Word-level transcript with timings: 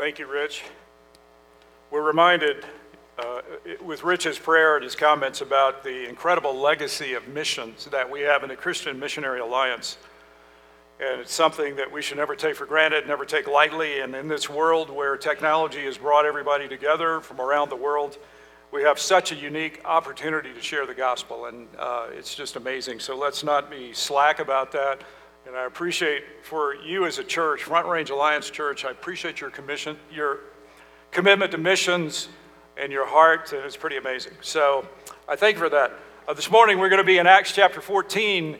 Thank 0.00 0.18
you, 0.18 0.26
Rich. 0.26 0.62
We're 1.90 2.00
reminded 2.00 2.64
uh, 3.18 3.42
with 3.84 4.02
Rich's 4.02 4.38
prayer 4.38 4.76
and 4.76 4.82
his 4.82 4.96
comments 4.96 5.42
about 5.42 5.84
the 5.84 6.08
incredible 6.08 6.54
legacy 6.54 7.12
of 7.12 7.28
missions 7.28 7.84
that 7.84 8.10
we 8.10 8.22
have 8.22 8.42
in 8.42 8.48
the 8.48 8.56
Christian 8.56 8.98
Missionary 8.98 9.40
Alliance. 9.40 9.98
And 11.00 11.20
it's 11.20 11.34
something 11.34 11.76
that 11.76 11.92
we 11.92 12.00
should 12.00 12.16
never 12.16 12.34
take 12.34 12.56
for 12.56 12.64
granted, 12.64 13.06
never 13.06 13.26
take 13.26 13.46
lightly. 13.46 14.00
And 14.00 14.14
in 14.14 14.26
this 14.26 14.48
world 14.48 14.88
where 14.88 15.18
technology 15.18 15.84
has 15.84 15.98
brought 15.98 16.24
everybody 16.24 16.66
together 16.66 17.20
from 17.20 17.38
around 17.38 17.68
the 17.68 17.76
world, 17.76 18.16
we 18.72 18.82
have 18.82 18.98
such 18.98 19.32
a 19.32 19.34
unique 19.34 19.82
opportunity 19.84 20.54
to 20.54 20.62
share 20.62 20.86
the 20.86 20.94
gospel. 20.94 21.44
And 21.44 21.68
uh, 21.78 22.06
it's 22.10 22.34
just 22.34 22.56
amazing. 22.56 23.00
So 23.00 23.18
let's 23.18 23.44
not 23.44 23.70
be 23.70 23.92
slack 23.92 24.38
about 24.38 24.72
that. 24.72 25.02
And 25.46 25.56
I 25.56 25.64
appreciate 25.64 26.22
for 26.42 26.74
you 26.74 27.06
as 27.06 27.18
a 27.18 27.24
church, 27.24 27.62
Front 27.62 27.86
Range 27.86 28.10
Alliance 28.10 28.50
Church, 28.50 28.84
I 28.84 28.90
appreciate 28.90 29.40
your 29.40 29.48
commission, 29.48 29.96
your 30.12 30.40
commitment 31.12 31.52
to 31.52 31.58
missions 31.58 32.28
and 32.76 32.92
your 32.92 33.06
heart, 33.06 33.50
it's 33.54 33.76
pretty 33.76 33.96
amazing. 33.96 34.34
So 34.42 34.86
I 35.26 35.36
thank 35.36 35.54
you 35.54 35.60
for 35.60 35.70
that. 35.70 35.92
Uh, 36.28 36.34
this 36.34 36.50
morning 36.50 36.78
we're 36.78 36.90
going 36.90 37.00
to 37.00 37.06
be 37.06 37.16
in 37.16 37.26
Acts 37.26 37.52
chapter 37.52 37.80
14, 37.80 38.58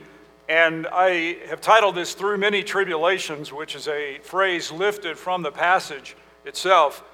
and 0.49 0.87
I 0.91 1.37
have 1.49 1.61
titled 1.61 1.97
this 1.97 2.15
Through 2.15 2.39
Many 2.39 2.63
Tribulations, 2.63 3.53
which 3.53 3.75
is 3.75 3.87
a 3.87 4.19
phrase 4.23 4.73
lifted 4.73 5.19
from 5.19 5.43
the 5.43 5.53
passage 5.53 6.17
itself 6.47 7.05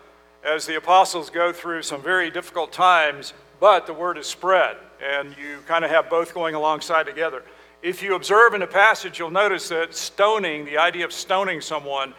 as 0.44 0.64
the 0.66 0.76
apostles 0.76 1.28
go 1.28 1.52
through 1.52 1.82
some 1.82 2.00
very 2.00 2.30
difficult 2.30 2.72
times, 2.72 3.32
but 3.58 3.84
the 3.86 3.92
word 3.92 4.16
is 4.16 4.28
spread, 4.28 4.76
and 5.04 5.36
you 5.36 5.58
kind 5.66 5.84
of 5.84 5.90
have 5.90 6.08
both 6.08 6.32
going 6.32 6.54
alongside 6.54 7.04
together. 7.04 7.42
If 7.82 8.02
you 8.02 8.14
observe 8.14 8.54
in 8.54 8.60
the 8.60 8.66
passage, 8.66 9.18
you'll 9.18 9.30
notice 9.30 9.68
that 9.68 9.94
stoning, 9.94 10.64
the 10.64 10.78
idea 10.78 11.04
of 11.04 11.12
stoning 11.12 11.60
someone, 11.60 12.14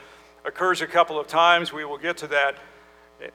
occurs 0.45 0.81
a 0.81 0.88
couple 0.88 1.20
of 1.20 1.27
times. 1.27 1.73
We 1.73 1.83
will 1.83 1.97
get 1.97 2.17
to 2.17 2.27
that. 2.27 2.57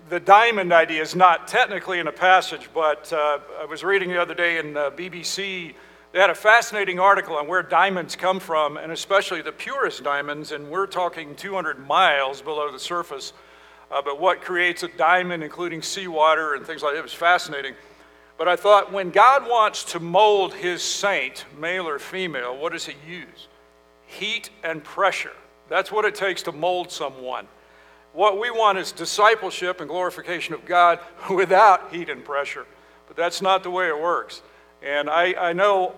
The 0.09 0.21
diamond 0.21 0.73
idea 0.73 1.03
is 1.03 1.17
not 1.17 1.49
technically 1.49 1.99
in 1.99 2.07
a 2.07 2.13
passage, 2.13 2.69
but 2.73 3.13
uh, 3.13 3.41
I 3.61 3.65
was 3.65 3.83
reading 3.83 4.09
the 4.09 4.23
other 4.23 4.35
day 4.35 4.59
in 4.59 4.77
uh, 4.77 4.91
BBC. 4.91 5.75
They 6.13 6.19
had 6.21 6.31
a 6.31 6.35
fascinating 6.35 7.01
article 7.01 7.35
on 7.35 7.49
where 7.49 7.63
diamonds 7.63 8.15
come 8.15 8.39
from, 8.39 8.77
and 8.77 8.93
especially 8.93 9.43
the 9.43 9.51
purest 9.51 10.05
diamonds, 10.05 10.53
and 10.53 10.71
we're 10.71 10.87
talking 10.87 11.35
200 11.35 11.85
miles 11.87 12.41
below 12.41 12.71
the 12.71 12.79
surface. 12.79 13.33
Uh, 13.91 14.01
but 14.01 14.21
what 14.21 14.41
creates 14.41 14.85
a 14.85 14.89
diamond, 14.89 15.43
including 15.43 15.83
seawater 15.83 16.55
and 16.55 16.65
things 16.65 16.83
like 16.83 16.93
that, 16.93 17.01
it 17.01 17.03
was 17.03 17.13
fascinating. 17.13 17.75
But 18.43 18.49
I 18.49 18.57
thought 18.57 18.91
when 18.91 19.11
God 19.11 19.49
wants 19.49 19.85
to 19.93 20.01
mold 20.01 20.53
his 20.55 20.83
saint, 20.83 21.45
male 21.61 21.87
or 21.87 22.01
female, 22.01 22.57
what 22.59 22.73
does 22.73 22.85
he 22.85 22.97
use? 23.09 23.47
Heat 24.05 24.51
and 24.65 24.83
pressure. 24.83 25.31
That's 25.69 25.93
what 25.93 26.05
it 26.05 26.17
takes 26.17 26.43
to 26.43 26.51
mold 26.51 26.91
someone. 26.91 27.47
What 28.13 28.41
we 28.41 28.51
want 28.51 28.79
is 28.79 28.91
discipleship 28.91 29.79
and 29.79 29.89
glorification 29.89 30.55
of 30.55 30.65
God 30.65 30.99
without 31.31 31.95
heat 31.95 32.09
and 32.09 32.25
pressure. 32.25 32.67
But 33.07 33.17
that's 33.17 33.43
not 33.43 33.63
the 33.63 33.71
way 33.71 33.87
it 33.87 33.97
works. 33.97 34.43
And 34.83 35.09
I, 35.09 35.35
I 35.35 35.53
know 35.53 35.95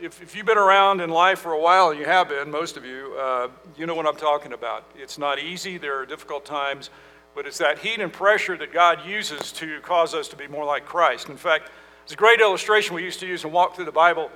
if, 0.00 0.22
if 0.22 0.36
you've 0.36 0.46
been 0.46 0.58
around 0.58 1.00
in 1.00 1.10
life 1.10 1.40
for 1.40 1.50
a 1.50 1.60
while, 1.60 1.90
and 1.90 1.98
you 1.98 2.06
have 2.06 2.28
been, 2.28 2.48
most 2.48 2.76
of 2.76 2.84
you, 2.84 3.16
uh, 3.18 3.48
you 3.76 3.86
know 3.86 3.96
what 3.96 4.06
I'm 4.06 4.14
talking 4.14 4.52
about. 4.52 4.84
It's 4.94 5.18
not 5.18 5.40
easy, 5.40 5.78
there 5.78 5.98
are 5.98 6.06
difficult 6.06 6.44
times, 6.44 6.90
but 7.34 7.46
it's 7.46 7.58
that 7.58 7.78
heat 7.78 8.00
and 8.00 8.12
pressure 8.12 8.56
that 8.56 8.72
God 8.72 9.06
uses 9.06 9.52
to 9.52 9.80
cause 9.80 10.14
us 10.14 10.28
to 10.28 10.36
be 10.36 10.46
more 10.46 10.64
like 10.64 10.84
Christ. 10.84 11.28
In 11.28 11.36
fact, 11.36 11.70
it's 12.04 12.12
a 12.12 12.16
great 12.16 12.40
illustration 12.40 12.94
we 12.94 13.04
used 13.04 13.20
to 13.20 13.26
use 13.26 13.44
and 13.44 13.52
walk 13.52 13.76
through 13.76 13.84
the 13.86 13.92
Bible 13.92 14.30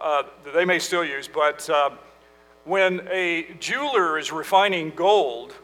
uh, 0.00 0.24
that 0.44 0.54
they 0.54 0.64
may 0.64 0.78
still 0.78 1.04
use, 1.04 1.28
but 1.28 1.68
uh, 1.70 1.90
when 2.64 3.06
a 3.10 3.46
jeweler 3.60 4.18
is 4.18 4.32
refining 4.32 4.90
gold, 4.90 5.54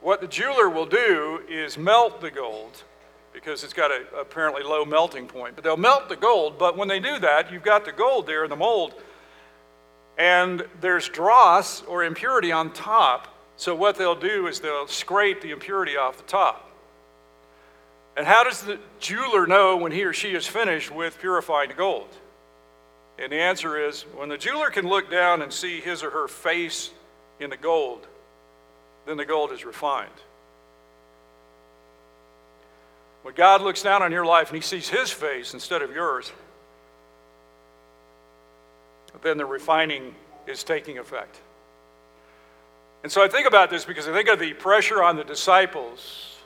what 0.00 0.20
the 0.20 0.28
jeweler 0.28 0.70
will 0.70 0.86
do 0.86 1.42
is 1.48 1.76
melt 1.76 2.20
the 2.20 2.30
gold 2.30 2.84
because 3.32 3.62
it's 3.64 3.72
got 3.72 3.90
a 3.90 4.04
apparently 4.18 4.62
low 4.62 4.84
melting 4.84 5.26
point. 5.26 5.54
But 5.54 5.64
they'll 5.64 5.76
melt 5.76 6.08
the 6.08 6.16
gold, 6.16 6.58
but 6.58 6.76
when 6.76 6.88
they 6.88 7.00
do 7.00 7.18
that, 7.18 7.52
you've 7.52 7.62
got 7.62 7.84
the 7.84 7.92
gold 7.92 8.26
there 8.26 8.44
in 8.44 8.50
the 8.50 8.56
mold, 8.56 8.94
and 10.18 10.64
there's 10.80 11.08
dross 11.08 11.82
or 11.82 12.04
impurity 12.04 12.52
on 12.52 12.72
top. 12.72 13.29
So 13.60 13.74
what 13.74 13.96
they'll 13.96 14.14
do 14.14 14.46
is 14.46 14.60
they'll 14.60 14.86
scrape 14.86 15.42
the 15.42 15.50
impurity 15.50 15.94
off 15.94 16.16
the 16.16 16.22
top. 16.22 16.66
And 18.16 18.26
how 18.26 18.42
does 18.42 18.62
the 18.62 18.78
jeweler 19.00 19.46
know 19.46 19.76
when 19.76 19.92
he 19.92 20.02
or 20.04 20.14
she 20.14 20.30
is 20.30 20.46
finished 20.46 20.90
with 20.90 21.18
purifying 21.20 21.68
the 21.68 21.74
gold? 21.74 22.08
And 23.18 23.30
the 23.30 23.36
answer 23.36 23.86
is 23.86 24.04
when 24.16 24.30
the 24.30 24.38
jeweler 24.38 24.70
can 24.70 24.88
look 24.88 25.10
down 25.10 25.42
and 25.42 25.52
see 25.52 25.78
his 25.78 26.02
or 26.02 26.08
her 26.08 26.26
face 26.26 26.90
in 27.38 27.50
the 27.50 27.56
gold, 27.58 28.06
then 29.04 29.18
the 29.18 29.26
gold 29.26 29.52
is 29.52 29.62
refined. 29.62 30.08
When 33.24 33.34
God 33.34 33.60
looks 33.60 33.82
down 33.82 34.02
on 34.02 34.10
your 34.10 34.24
life 34.24 34.48
and 34.48 34.56
he 34.56 34.62
sees 34.62 34.88
his 34.88 35.10
face 35.10 35.52
instead 35.52 35.82
of 35.82 35.92
yours, 35.92 36.32
then 39.20 39.36
the 39.36 39.44
refining 39.44 40.14
is 40.46 40.64
taking 40.64 40.96
effect. 40.96 41.42
And 43.02 43.10
so 43.10 43.22
I 43.22 43.28
think 43.28 43.46
about 43.46 43.70
this 43.70 43.84
because 43.84 44.08
I 44.08 44.12
think 44.12 44.28
of 44.28 44.38
the 44.38 44.52
pressure 44.52 45.02
on 45.02 45.16
the 45.16 45.24
disciples 45.24 46.36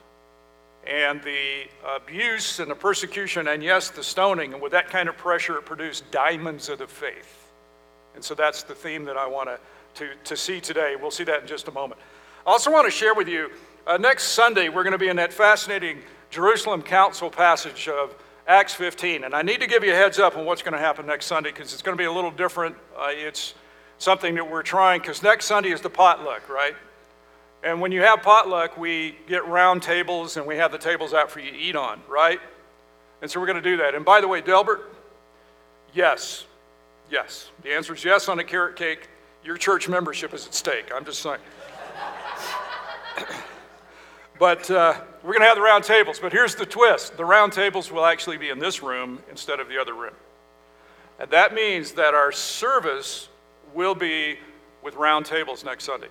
and 0.87 1.21
the 1.23 1.63
abuse 1.95 2.59
and 2.59 2.69
the 2.69 2.75
persecution 2.75 3.47
and, 3.47 3.63
yes, 3.63 3.89
the 3.89 4.03
stoning. 4.03 4.53
And 4.53 4.61
with 4.61 4.71
that 4.71 4.89
kind 4.89 5.09
of 5.09 5.17
pressure, 5.17 5.57
it 5.57 5.65
produced 5.65 6.09
diamonds 6.11 6.69
of 6.69 6.79
the 6.79 6.87
faith. 6.87 7.51
And 8.13 8.23
so 8.23 8.35
that's 8.35 8.63
the 8.63 8.75
theme 8.75 9.03
that 9.05 9.17
I 9.17 9.27
want 9.27 9.49
to, 9.95 10.09
to, 10.23 10.37
see 10.37 10.61
today. 10.61 10.95
We'll 10.99 11.11
see 11.11 11.25
that 11.25 11.41
in 11.41 11.47
just 11.47 11.67
a 11.67 11.71
moment. 11.71 11.99
I 12.45 12.51
also 12.51 12.71
want 12.71 12.85
to 12.85 12.91
share 12.91 13.13
with 13.13 13.27
you 13.27 13.49
uh, 13.87 13.97
next 13.97 14.29
Sunday, 14.29 14.69
we're 14.69 14.83
going 14.83 14.93
to 14.93 14.97
be 14.97 15.09
in 15.09 15.15
that 15.17 15.33
fascinating 15.33 16.01
Jerusalem 16.31 16.81
Council 16.81 17.29
passage 17.29 17.87
of 17.87 18.15
Acts 18.47 18.73
15. 18.73 19.25
And 19.25 19.33
I 19.35 19.41
need 19.41 19.59
to 19.59 19.67
give 19.67 19.83
you 19.83 19.91
a 19.91 19.95
heads 19.95 20.17
up 20.17 20.37
on 20.37 20.45
what's 20.45 20.61
going 20.61 20.73
to 20.73 20.79
happen 20.79 21.05
next 21.05 21.25
Sunday 21.25 21.51
because 21.51 21.73
it's 21.73 21.81
going 21.81 21.95
to 21.95 22.01
be 22.01 22.05
a 22.05 22.11
little 22.11 22.31
different. 22.31 22.75
Uh, 22.97 23.07
it's 23.09 23.53
something 23.97 24.35
that 24.35 24.49
we're 24.49 24.63
trying 24.63 25.01
because 25.01 25.23
next 25.23 25.45
Sunday 25.45 25.71
is 25.71 25.81
the 25.81 25.89
potluck, 25.89 26.49
right? 26.49 26.75
And 27.63 27.81
when 27.81 27.91
you 27.91 28.01
have 28.01 28.21
potluck, 28.21 28.77
we 28.77 29.15
get 29.27 29.47
round 29.47 29.81
tables 29.81 30.37
and 30.37 30.45
we 30.45 30.57
have 30.57 30.71
the 30.71 30.77
tables 30.77 31.13
out 31.13 31.31
for 31.31 31.39
you 31.39 31.51
to 31.51 31.57
eat 31.57 31.75
on, 31.75 31.99
right? 32.07 32.39
And 33.21 33.31
so 33.31 33.39
we're 33.39 33.47
going 33.47 33.61
to 33.61 33.69
do 33.69 33.77
that. 33.77 33.95
And 33.95 34.05
by 34.05 34.21
the 34.21 34.27
way, 34.27 34.41
Delbert, 34.41 34.93
yes, 35.93 36.45
yes. 37.09 37.49
The 37.63 37.73
answer 37.73 37.95
is 37.95 38.05
yes 38.05 38.29
on 38.29 38.37
the 38.37 38.43
carrot 38.43 38.75
cake. 38.75 39.09
Your 39.43 39.57
church 39.57 39.89
membership 39.89 40.33
is 40.33 40.45
at 40.45 40.53
stake. 40.53 40.91
I'm 40.93 41.05
just 41.05 41.21
saying. 41.21 41.39
but 44.39 44.69
uh, 44.69 44.95
we're 45.23 45.33
going 45.33 45.41
to 45.41 45.47
have 45.47 45.57
the 45.57 45.63
round 45.63 45.83
tables. 45.83 46.19
But 46.19 46.31
here's 46.31 46.55
the 46.55 46.65
twist 46.65 47.17
the 47.17 47.25
round 47.25 47.53
tables 47.53 47.91
will 47.91 48.05
actually 48.05 48.37
be 48.37 48.49
in 48.49 48.59
this 48.59 48.83
room 48.83 49.23
instead 49.31 49.59
of 49.59 49.69
the 49.69 49.79
other 49.79 49.93
room. 49.93 50.13
And 51.19 51.31
that 51.31 51.53
means 51.53 51.93
that 51.93 52.13
our 52.13 52.31
service 52.31 53.29
will 53.75 53.93
be 53.93 54.39
with 54.81 54.95
round 54.95 55.25
tables 55.25 55.63
next 55.63 55.83
Sunday. 55.83 56.07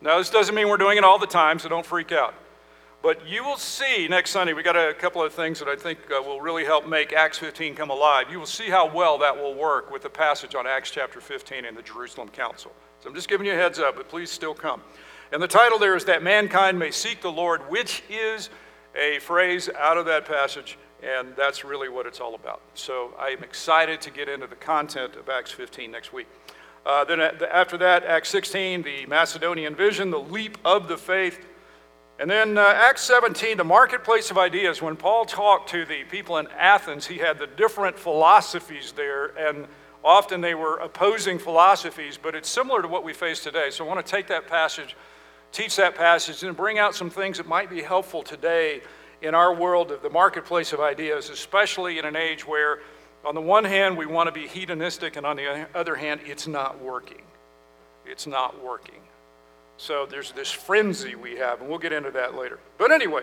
Now, 0.00 0.18
this 0.18 0.30
doesn't 0.30 0.54
mean 0.54 0.68
we're 0.68 0.76
doing 0.76 0.98
it 0.98 1.04
all 1.04 1.18
the 1.18 1.26
time, 1.26 1.58
so 1.58 1.68
don't 1.68 1.86
freak 1.86 2.12
out. 2.12 2.34
But 3.02 3.26
you 3.26 3.44
will 3.44 3.56
see 3.56 4.08
next 4.08 4.30
Sunday, 4.30 4.52
we 4.52 4.62
got 4.62 4.76
a 4.76 4.92
couple 4.92 5.22
of 5.22 5.32
things 5.32 5.58
that 5.60 5.68
I 5.68 5.76
think 5.76 5.98
uh, 6.10 6.20
will 6.22 6.40
really 6.40 6.64
help 6.64 6.86
make 6.86 7.12
Acts 7.12 7.38
15 7.38 7.74
come 7.74 7.90
alive. 7.90 8.26
You 8.30 8.38
will 8.38 8.46
see 8.46 8.68
how 8.68 8.92
well 8.92 9.16
that 9.18 9.36
will 9.36 9.54
work 9.54 9.90
with 9.90 10.02
the 10.02 10.10
passage 10.10 10.54
on 10.54 10.66
Acts 10.66 10.90
chapter 10.90 11.20
15 11.20 11.64
in 11.64 11.74
the 11.74 11.82
Jerusalem 11.82 12.28
Council. 12.28 12.72
So 13.00 13.08
I'm 13.08 13.14
just 13.14 13.28
giving 13.28 13.46
you 13.46 13.52
a 13.52 13.56
heads 13.56 13.78
up, 13.78 13.96
but 13.96 14.08
please 14.08 14.30
still 14.30 14.54
come. 14.54 14.82
And 15.32 15.42
the 15.42 15.48
title 15.48 15.78
there 15.78 15.96
is 15.96 16.04
That 16.04 16.22
Mankind 16.22 16.78
May 16.78 16.90
Seek 16.90 17.20
the 17.20 17.32
Lord, 17.32 17.60
which 17.70 18.02
is 18.10 18.50
a 18.94 19.18
phrase 19.20 19.68
out 19.78 19.98
of 19.98 20.06
that 20.06 20.24
passage, 20.24 20.78
and 21.02 21.34
that's 21.36 21.64
really 21.64 21.88
what 21.88 22.06
it's 22.06 22.20
all 22.20 22.34
about. 22.34 22.60
So 22.74 23.14
I 23.18 23.28
am 23.28 23.42
excited 23.44 24.00
to 24.02 24.10
get 24.10 24.28
into 24.28 24.46
the 24.46 24.56
content 24.56 25.16
of 25.16 25.28
Acts 25.28 25.52
15 25.52 25.90
next 25.90 26.12
week. 26.12 26.26
Uh, 26.86 27.04
then 27.04 27.20
after 27.20 27.76
that, 27.76 28.04
Acts 28.04 28.28
16, 28.28 28.82
the 28.82 29.06
Macedonian 29.06 29.74
vision, 29.74 30.10
the 30.10 30.20
leap 30.20 30.56
of 30.64 30.86
the 30.86 30.96
faith. 30.96 31.44
And 32.20 32.30
then 32.30 32.56
uh, 32.56 32.62
Acts 32.62 33.02
17, 33.02 33.56
the 33.56 33.64
marketplace 33.64 34.30
of 34.30 34.38
ideas. 34.38 34.80
When 34.80 34.96
Paul 34.96 35.24
talked 35.24 35.68
to 35.70 35.84
the 35.84 36.04
people 36.04 36.38
in 36.38 36.46
Athens, 36.56 37.06
he 37.06 37.18
had 37.18 37.38
the 37.38 37.48
different 37.48 37.98
philosophies 37.98 38.92
there, 38.92 39.36
and 39.36 39.66
often 40.04 40.40
they 40.40 40.54
were 40.54 40.76
opposing 40.76 41.38
philosophies, 41.38 42.16
but 42.16 42.36
it's 42.36 42.48
similar 42.48 42.80
to 42.80 42.88
what 42.88 43.02
we 43.02 43.12
face 43.12 43.42
today. 43.42 43.70
So 43.70 43.84
I 43.84 43.88
want 43.88 44.06
to 44.06 44.10
take 44.10 44.28
that 44.28 44.46
passage 44.46 44.96
teach 45.56 45.76
that 45.76 45.94
passage 45.94 46.42
and 46.42 46.56
bring 46.56 46.78
out 46.78 46.94
some 46.94 47.10
things 47.10 47.38
that 47.38 47.46
might 47.46 47.70
be 47.70 47.80
helpful 47.80 48.22
today 48.22 48.82
in 49.22 49.34
our 49.34 49.54
world 49.54 49.90
of 49.90 50.02
the 50.02 50.10
marketplace 50.10 50.74
of 50.74 50.80
ideas, 50.80 51.30
especially 51.30 51.98
in 51.98 52.04
an 52.04 52.14
age 52.14 52.46
where, 52.46 52.80
on 53.24 53.34
the 53.34 53.40
one 53.40 53.64
hand, 53.64 53.96
we 53.96 54.06
want 54.06 54.28
to 54.28 54.32
be 54.32 54.46
hedonistic, 54.46 55.16
and 55.16 55.26
on 55.26 55.36
the 55.36 55.66
other 55.74 55.96
hand, 55.96 56.20
it's 56.24 56.46
not 56.46 56.80
working. 56.80 57.22
It's 58.04 58.26
not 58.26 58.62
working. 58.62 59.00
So 59.78 60.06
there's 60.06 60.32
this 60.32 60.50
frenzy 60.50 61.14
we 61.14 61.36
have, 61.36 61.60
and 61.60 61.68
we'll 61.68 61.78
get 61.78 61.92
into 61.92 62.10
that 62.12 62.34
later. 62.34 62.58
But 62.78 62.92
anyway, 62.92 63.22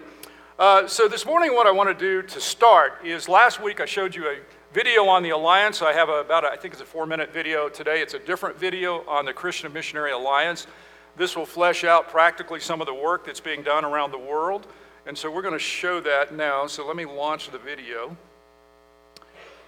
uh, 0.60 0.88
so 0.88 1.08
this 1.08 1.26
morning, 1.26 1.56
what 1.56 1.66
I 1.66 1.72
want 1.72 1.98
to 1.98 2.22
do 2.22 2.22
to 2.28 2.42
start 2.42 3.00
is 3.04 3.28
last 3.28 3.62
week 3.62 3.80
I 3.80 3.86
showed 3.86 4.14
you 4.14 4.28
a 4.28 4.38
video 4.74 5.06
on 5.06 5.24
the 5.24 5.32
Alliance. 5.32 5.82
I 5.82 5.94
have 5.94 6.10
a, 6.10 6.20
about, 6.20 6.44
a, 6.44 6.50
I 6.50 6.58
think 6.58 6.74
it's 6.74 6.82
a 6.82 6.86
four 6.86 7.06
minute 7.06 7.34
video 7.34 7.70
today. 7.70 8.02
It's 8.02 8.14
a 8.14 8.20
different 8.20 8.58
video 8.60 9.04
on 9.08 9.26
the 9.26 9.34
Christian 9.34 9.74
Missionary 9.74 10.12
Alliance. 10.12 10.68
This 11.16 11.36
will 11.36 11.46
flesh 11.46 11.84
out 11.84 12.10
practically 12.10 12.60
some 12.60 12.82
of 12.82 12.88
the 12.88 12.94
work 12.94 13.26
that's 13.26 13.40
being 13.40 13.64
done 13.64 13.86
around 13.86 14.12
the 14.12 14.20
world. 14.20 14.68
And 15.06 15.18
so 15.18 15.32
we're 15.32 15.42
going 15.42 15.54
to 15.54 15.60
show 15.60 16.00
that 16.02 16.34
now. 16.34 16.68
So 16.68 16.86
let 16.86 16.96
me 16.96 17.06
launch 17.06 17.52
the 17.52 17.60
video. 17.60 18.16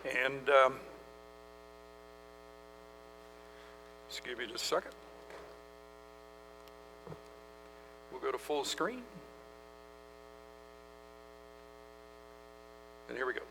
And 0.05 0.49
um, 0.49 0.79
just 4.07 4.23
give 4.23 4.37
me 4.37 4.45
just 4.45 4.63
a 4.63 4.67
second. 4.67 4.91
We'll 8.11 8.21
go 8.21 8.31
to 8.31 8.37
full 8.37 8.63
screen. 8.63 9.01
And 13.09 13.17
here 13.17 13.25
we 13.25 13.33
go. 13.33 13.41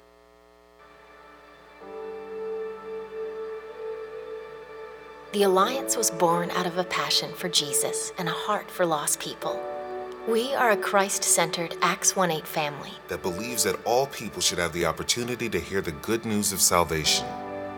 The 5.32 5.42
Alliance 5.42 5.96
was 5.96 6.12
born 6.12 6.50
out 6.52 6.66
of 6.66 6.78
a 6.78 6.84
passion 6.84 7.32
for 7.34 7.48
Jesus 7.48 8.12
and 8.18 8.28
a 8.28 8.32
heart 8.32 8.70
for 8.70 8.86
lost 8.86 9.18
people. 9.18 9.60
We 10.26 10.54
are 10.54 10.70
a 10.70 10.76
Christ 10.76 11.22
centered 11.22 11.76
Acts 11.82 12.16
1 12.16 12.30
8 12.30 12.46
family 12.46 12.92
that 13.08 13.20
believes 13.20 13.64
that 13.64 13.76
all 13.84 14.06
people 14.06 14.40
should 14.40 14.58
have 14.58 14.72
the 14.72 14.86
opportunity 14.86 15.50
to 15.50 15.60
hear 15.60 15.82
the 15.82 15.92
good 15.92 16.24
news 16.24 16.50
of 16.50 16.62
salvation. 16.62 17.26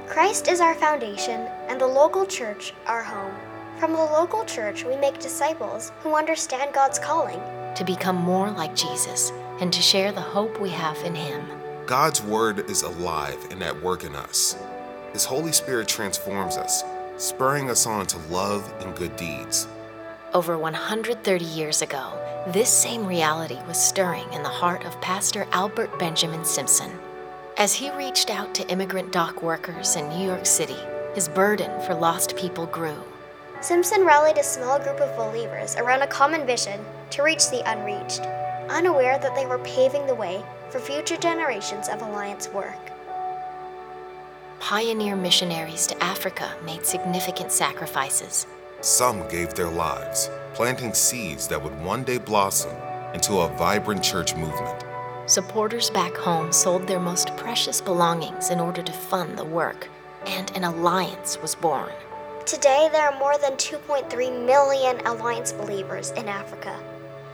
Christ 0.07 0.47
is 0.47 0.61
our 0.61 0.77
foundation, 0.77 1.41
and 1.67 1.81
the 1.81 1.87
local 1.89 2.25
church 2.25 2.73
our 2.87 3.03
home. 3.03 3.35
From 3.81 3.91
the 3.91 3.99
local 3.99 4.45
church, 4.45 4.85
we 4.85 4.95
make 4.95 5.19
disciples 5.19 5.91
who 6.03 6.15
understand 6.15 6.73
God's 6.73 7.01
calling 7.01 7.41
to 7.75 7.85
become 7.85 8.15
more 8.15 8.49
like 8.53 8.77
Jesus 8.77 9.33
and 9.59 9.73
to 9.73 9.83
share 9.83 10.13
the 10.13 10.21
hope 10.21 10.61
we 10.61 10.71
have 10.71 10.97
in 10.99 11.17
Him. 11.17 11.45
God's 11.85 12.23
Word 12.23 12.71
is 12.71 12.83
alive 12.83 13.45
and 13.51 13.61
at 13.61 13.83
work 13.83 14.05
in 14.05 14.15
us. 14.15 14.57
His 15.13 15.25
Holy 15.25 15.51
Spirit 15.51 15.89
transforms 15.89 16.57
us 16.57 16.85
spurring 17.17 17.71
us 17.71 17.87
on 17.87 18.07
to 18.07 18.19
love 18.29 18.73
and 18.81 18.95
good 18.95 19.17
deeds. 19.17 19.67
Over 20.35 20.59
130 20.59 21.45
years 21.45 21.81
ago, 21.81 22.13
this 22.53 22.71
same 22.71 23.07
reality 23.07 23.59
was 23.67 23.77
stirring 23.77 24.33
in 24.33 24.43
the 24.43 24.49
heart 24.49 24.85
of 24.85 25.01
Pastor 25.01 25.47
Albert 25.53 25.99
Benjamin 25.99 26.45
Simpson. 26.45 26.91
As 27.57 27.75
he 27.75 27.91
reached 27.91 28.31
out 28.31 28.55
to 28.55 28.69
immigrant 28.69 29.13
dock 29.13 29.43
workers 29.43 29.97
in 29.97 30.09
New 30.09 30.25
York 30.25 30.47
City, 30.47 30.77
his 31.15 31.29
burden 31.29 31.71
for 31.83 31.95
lost 31.95 32.37
people 32.37 32.67
grew. 32.67 33.03
Simpson 33.61 34.05
rallied 34.05 34.39
a 34.39 34.45
small 34.45 34.79
group 34.79 35.01
of 35.01 35.17
believers 35.17 35.77
around 35.77 36.03
a 36.03 36.07
common 36.07 36.47
vision 36.47 36.85
to 37.11 37.23
reach 37.23 37.51
the 37.51 37.69
unreached, 37.71 38.21
unaware 38.71 39.19
that 39.19 39.35
they 39.35 39.47
were 39.47 39.59
paving 39.61 40.07
the 40.07 40.15
way 40.15 40.45
for 40.71 40.79
future 40.79 41.17
generations 41.17 41.89
of 41.89 42.03
Alliance 42.03 42.49
work 42.49 42.93
pioneer 44.67 45.15
missionaries 45.15 45.87
to 45.87 46.03
Africa 46.03 46.53
made 46.65 46.85
significant 46.85 47.53
sacrifices. 47.53 48.49
Some 48.83 49.27
gave 49.29 49.55
their 49.55 49.71
lives, 49.71 50.31
planting 50.53 50.93
seeds 50.93 51.49
that 51.49 51.63
would 51.63 51.79
one 51.83 52.05
day 52.05 52.19
blossom 52.19 52.77
into 53.15 53.39
a 53.39 53.49
vibrant 53.57 54.03
church 54.03 54.35
movement. 54.37 54.85
Supporters 55.25 55.89
back 55.91 56.15
home 56.15 56.53
sold 56.53 56.87
their 56.87 57.01
most 57.01 57.35
precious 57.37 57.81
belongings 57.81 58.51
in 58.51 58.61
order 58.61 58.83
to 58.83 58.93
fund 58.93 59.39
the 59.39 59.45
work, 59.45 59.89
and 60.27 60.55
an 60.55 60.65
alliance 60.65 61.39
was 61.41 61.55
born. 61.55 61.93
Today, 62.45 62.89
there 62.93 63.11
are 63.11 63.19
more 63.19 63.39
than 63.39 63.55
2.3 63.55 64.47
million 64.47 65.05
Alliance 65.07 65.53
believers 65.53 66.11
in 66.13 66.29
Africa. 66.29 66.79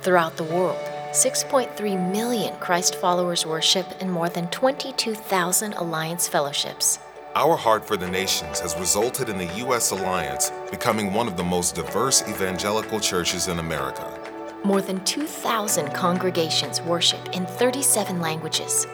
Throughout 0.00 0.37
the 0.37 0.45
world, 0.45 0.79
6.3 1.11 2.12
million 2.12 2.56
Christ 2.61 2.95
followers 2.95 3.45
worship 3.45 3.87
in 4.00 4.11
more 4.11 4.31
than 4.31 4.47
22,000 4.49 5.75
Alliance 5.75 6.29
fellowships. 6.29 6.99
Our 7.34 7.56
Heart 7.56 7.87
for 7.87 7.96
the 7.96 8.11
Nations 8.11 8.61
has 8.61 8.76
resulted 8.79 9.31
in 9.31 9.38
the 9.38 9.46
U.S. 9.64 9.90
Alliance 9.90 10.52
becoming 10.70 11.14
one 11.14 11.26
of 11.26 11.38
the 11.38 11.43
most 11.43 11.75
diverse 11.75 12.23
evangelical 12.29 13.00
churches 13.00 13.49
in 13.49 13.58
America. 13.58 14.19
More 14.64 14.82
than 14.82 15.02
2,000 15.06 15.94
congregations 15.94 16.82
worship 16.82 17.34
in 17.34 17.46
37 17.46 18.20
languages. 18.20 18.87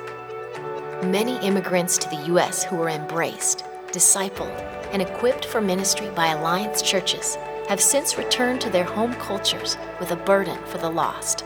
Many 1.03 1.37
immigrants 1.45 1.99
to 1.99 2.09
the 2.11 2.27
U.S. 2.27 2.63
who 2.63 2.77
were 2.77 2.91
embraced, 2.91 3.65
discipled, 3.89 4.57
and 4.93 5.03
equipped 5.03 5.45
for 5.45 5.61
ministry 5.61 6.09
by 6.11 6.29
Alliance 6.29 6.81
churches 6.81 7.37
have 7.69 7.81
since 7.81 8.17
returned 8.17 8.61
to 8.61 8.71
their 8.71 8.85
home 8.85 9.15
cultures 9.15 9.77
with 9.99 10.13
a 10.13 10.17
burden 10.17 10.65
for 10.67 10.79
the 10.79 10.89
lost. 10.89 11.43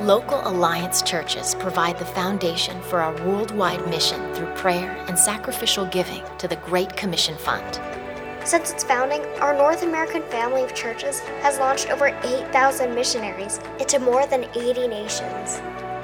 Local 0.00 0.40
Alliance 0.48 1.02
churches 1.02 1.54
provide 1.54 1.98
the 1.98 2.04
foundation 2.06 2.80
for 2.82 3.00
our 3.00 3.14
worldwide 3.24 3.86
mission 3.88 4.34
through 4.34 4.52
prayer 4.54 4.90
and 5.08 5.18
sacrificial 5.18 5.84
giving 5.86 6.22
to 6.38 6.48
the 6.48 6.56
Great 6.56 6.96
Commission 6.96 7.36
Fund. 7.36 7.80
Since 8.46 8.72
its 8.72 8.82
founding, 8.82 9.22
our 9.40 9.54
North 9.54 9.82
American 9.82 10.22
family 10.22 10.64
of 10.64 10.74
churches 10.74 11.20
has 11.42 11.58
launched 11.58 11.90
over 11.90 12.08
8,000 12.08 12.94
missionaries 12.94 13.60
into 13.78 13.98
more 13.98 14.26
than 14.26 14.44
80 14.56 14.88
nations. 14.88 15.60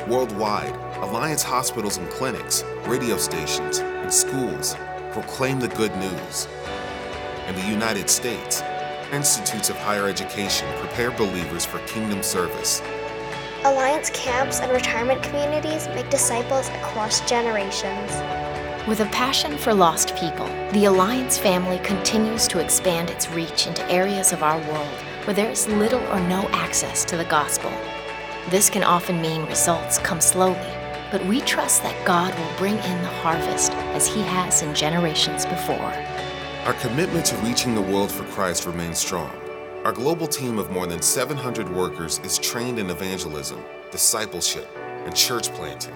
Worldwide, 0.06 0.74
Alliance 1.02 1.42
hospitals 1.42 1.96
and 1.96 2.08
clinics, 2.10 2.64
radio 2.84 3.16
stations, 3.16 3.78
and 3.78 4.12
schools 4.12 4.76
proclaim 5.12 5.58
the 5.58 5.68
good 5.68 5.94
news. 5.96 6.46
In 7.48 7.54
the 7.54 7.66
United 7.66 8.08
States, 8.08 8.62
institutes 9.10 9.70
of 9.70 9.76
higher 9.76 10.06
education 10.06 10.68
prepare 10.78 11.10
believers 11.10 11.64
for 11.64 11.78
kingdom 11.80 12.22
service 12.22 12.80
Alliance 13.64 14.08
camps 14.14 14.60
and 14.60 14.72
retirement 14.72 15.22
communities 15.22 15.86
make 15.88 16.08
disciples 16.08 16.70
across 16.70 17.20
generations. 17.28 18.10
With 18.88 19.00
a 19.00 19.08
passion 19.12 19.58
for 19.58 19.74
lost 19.74 20.16
people, 20.16 20.46
the 20.72 20.86
Alliance 20.86 21.36
family 21.36 21.78
continues 21.80 22.48
to 22.48 22.58
expand 22.58 23.10
its 23.10 23.28
reach 23.28 23.66
into 23.66 23.86
areas 23.90 24.32
of 24.32 24.42
our 24.42 24.58
world 24.72 24.94
where 25.26 25.34
there 25.34 25.50
is 25.50 25.68
little 25.68 26.00
or 26.06 26.20
no 26.20 26.48
access 26.52 27.04
to 27.04 27.18
the 27.18 27.26
gospel. 27.26 27.70
This 28.48 28.70
can 28.70 28.82
often 28.82 29.20
mean 29.20 29.44
results 29.44 29.98
come 29.98 30.22
slowly, 30.22 30.72
but 31.10 31.22
we 31.26 31.42
trust 31.42 31.82
that 31.82 32.06
God 32.06 32.34
will 32.38 32.56
bring 32.56 32.78
in 32.78 33.02
the 33.02 33.08
harvest 33.08 33.72
as 33.92 34.06
He 34.06 34.22
has 34.22 34.62
in 34.62 34.74
generations 34.74 35.44
before. 35.44 35.92
Our 36.64 36.72
commitment 36.80 37.26
to 37.26 37.36
reaching 37.36 37.74
the 37.74 37.82
world 37.82 38.10
for 38.10 38.24
Christ 38.24 38.64
remains 38.64 38.96
strong. 38.96 39.49
Our 39.84 39.92
global 39.92 40.26
team 40.26 40.58
of 40.58 40.70
more 40.70 40.86
than 40.86 41.00
700 41.00 41.66
workers 41.74 42.18
is 42.22 42.38
trained 42.38 42.78
in 42.78 42.90
evangelism, 42.90 43.64
discipleship, 43.90 44.68
and 44.76 45.16
church 45.16 45.50
planting. 45.54 45.94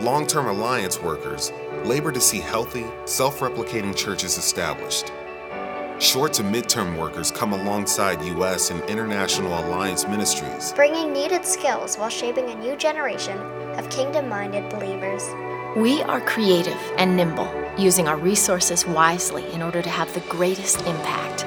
Long 0.00 0.28
term 0.28 0.46
alliance 0.46 1.02
workers 1.02 1.50
labor 1.82 2.12
to 2.12 2.20
see 2.20 2.38
healthy, 2.38 2.86
self 3.04 3.40
replicating 3.40 3.96
churches 3.96 4.38
established. 4.38 5.10
Short 5.98 6.32
to 6.34 6.44
mid-term 6.44 6.96
workers 6.96 7.32
come 7.32 7.52
alongside 7.52 8.22
U.S. 8.26 8.70
and 8.70 8.80
international 8.88 9.58
alliance 9.58 10.06
ministries, 10.06 10.72
bringing 10.74 11.12
needed 11.12 11.44
skills 11.44 11.96
while 11.96 12.10
shaping 12.10 12.50
a 12.50 12.54
new 12.54 12.76
generation 12.76 13.38
of 13.76 13.90
kingdom 13.90 14.28
minded 14.28 14.70
believers. 14.70 15.24
We 15.76 16.02
are 16.02 16.20
creative 16.20 16.78
and 16.96 17.16
nimble, 17.16 17.52
using 17.76 18.06
our 18.06 18.16
resources 18.16 18.86
wisely 18.86 19.52
in 19.52 19.62
order 19.62 19.82
to 19.82 19.90
have 19.90 20.14
the 20.14 20.20
greatest 20.20 20.78
impact. 20.82 21.44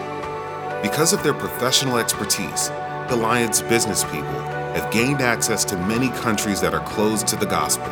Because 0.89 1.11
of 1.11 1.21
their 1.21 1.33
professional 1.33 1.97
expertise, 1.97 2.69
the 3.09 3.15
Alliance 3.15 3.61
business 3.61 4.05
people 4.05 4.39
have 4.73 4.89
gained 4.89 5.19
access 5.19 5.65
to 5.65 5.75
many 5.75 6.07
countries 6.21 6.61
that 6.61 6.73
are 6.73 6.79
closed 6.79 7.27
to 7.27 7.35
the 7.35 7.45
gospel. 7.45 7.91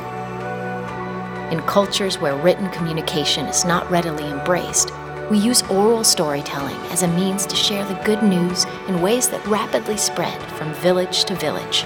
In 1.52 1.60
cultures 1.64 2.20
where 2.20 2.38
written 2.38 2.70
communication 2.70 3.48
is 3.48 3.66
not 3.66 3.92
readily 3.92 4.24
embraced, 4.24 4.94
we 5.30 5.38
use 5.38 5.62
oral 5.64 6.06
storytelling 6.06 6.78
as 6.90 7.04
a 7.04 7.10
means 7.10 7.46
to 7.48 7.56
share 7.58 7.84
the 7.84 8.02
good 8.06 8.24
news 8.24 8.64
in 8.88 9.02
ways 9.02 9.28
that 9.28 9.46
rapidly 9.46 9.98
spread 9.98 10.42
from 10.54 10.74
village 10.76 11.26
to 11.26 11.36
village. 11.36 11.84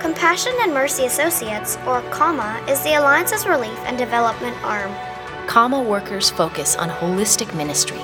Compassion 0.00 0.52
and 0.60 0.74
Mercy 0.74 1.06
Associates, 1.06 1.78
or 1.86 2.02
CAMA, 2.10 2.62
is 2.68 2.82
the 2.82 2.92
Alliance's 2.92 3.46
relief 3.46 3.78
and 3.86 3.96
development 3.96 4.56
arm. 4.64 4.92
CAMA 5.48 5.80
workers 5.80 6.28
focus 6.28 6.76
on 6.76 6.90
holistic 6.90 7.56
ministry 7.56 8.02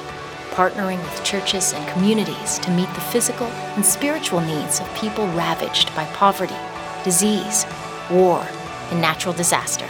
partnering 0.57 0.99
with 1.03 1.23
churches 1.23 1.75
and 1.75 1.87
communities 1.87 2.59
to 2.61 2.71
meet 2.71 2.89
the 2.95 3.01
physical 3.13 3.47
and 3.47 3.85
spiritual 3.85 4.41
needs 4.41 4.81
of 4.81 4.95
people 4.95 5.27
ravaged 5.29 5.95
by 5.95 6.07
poverty, 6.07 6.57
disease, 7.05 7.67
war, 8.11 8.41
and 8.91 8.99
natural 8.99 9.35
disaster. 9.35 9.85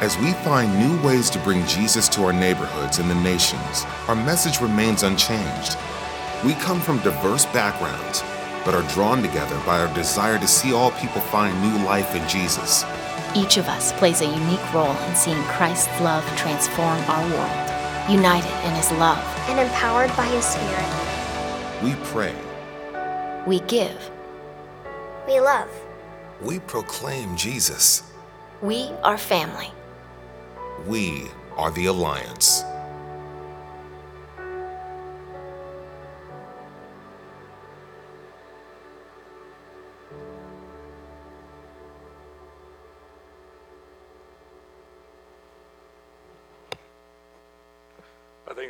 As 0.00 0.16
we 0.16 0.32
find 0.44 0.78
new 0.78 0.98
ways 1.06 1.28
to 1.30 1.38
bring 1.40 1.66
Jesus 1.66 2.08
to 2.08 2.24
our 2.24 2.32
neighborhoods 2.32 2.98
and 2.98 3.10
the 3.10 3.16
nations, 3.16 3.84
our 4.08 4.16
message 4.16 4.62
remains 4.62 5.02
unchanged. 5.02 5.76
We 6.42 6.54
come 6.54 6.80
from 6.80 7.00
diverse 7.00 7.44
backgrounds, 7.46 8.22
but 8.64 8.74
are 8.74 8.88
drawn 8.94 9.20
together 9.20 9.60
by 9.66 9.78
our 9.78 9.92
desire 9.92 10.38
to 10.38 10.48
see 10.48 10.72
all 10.72 10.90
people 10.92 11.20
find 11.20 11.60
new 11.60 11.84
life 11.84 12.14
in 12.14 12.26
Jesus. 12.26 12.82
Each 13.36 13.58
of 13.58 13.68
us 13.68 13.92
plays 13.92 14.22
a 14.22 14.24
unique 14.24 14.72
role 14.72 14.96
in 14.96 15.14
seeing 15.14 15.42
Christ's 15.42 16.00
love 16.00 16.24
transform 16.34 16.98
our 17.10 17.30
world 17.30 17.67
united 18.08 18.52
in 18.66 18.74
His 18.74 18.90
love, 18.92 19.22
and 19.48 19.60
empowered 19.60 20.14
by 20.16 20.26
His 20.26 20.44
Spirit. 20.44 21.82
We 21.82 21.94
pray. 22.10 22.34
We 23.46 23.60
give. 23.60 24.10
We 25.26 25.40
love. 25.40 25.70
We 26.40 26.58
proclaim 26.60 27.36
Jesus. 27.36 28.02
We 28.62 28.90
are 29.04 29.18
family. 29.18 29.70
We 30.86 31.26
are 31.56 31.70
the 31.70 31.86
Alliance. 31.86 32.62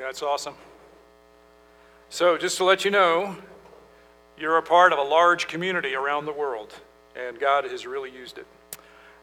That's 0.09 0.23
awesome. 0.23 0.55
So, 2.09 2.39
just 2.39 2.57
to 2.57 2.65
let 2.65 2.83
you 2.83 2.91
know, 2.91 3.37
you're 4.39 4.57
a 4.57 4.63
part 4.63 4.95
of 4.95 4.99
a 4.99 5.03
large 5.03 5.49
community 5.49 5.95
around 5.95 6.25
the 6.25 6.33
world, 6.33 6.73
and 7.15 7.39
God 7.39 7.65
has 7.65 7.87
really 7.87 8.11
used 8.11 8.39
it. 8.39 8.47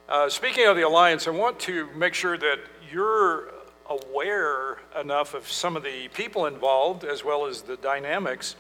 Uh, 0.08 0.30
speaking 0.30 0.68
of 0.68 0.76
the 0.76 0.84
Alliance, 0.84 1.28
I 1.28 1.32
want 1.32 1.60
to 1.62 1.90
make 1.96 2.14
sure 2.14 2.38
that 2.38 2.60
you're 2.92 3.52
aware 3.90 4.78
enough 5.02 5.34
of 5.34 5.52
some 5.52 5.76
of 5.76 5.82
the 5.82 6.08
people 6.10 6.46
involved 6.46 7.04
as 7.04 7.24
well 7.26 7.48
as 7.48 7.64
the 7.64 7.78
dynamics, 7.78 8.56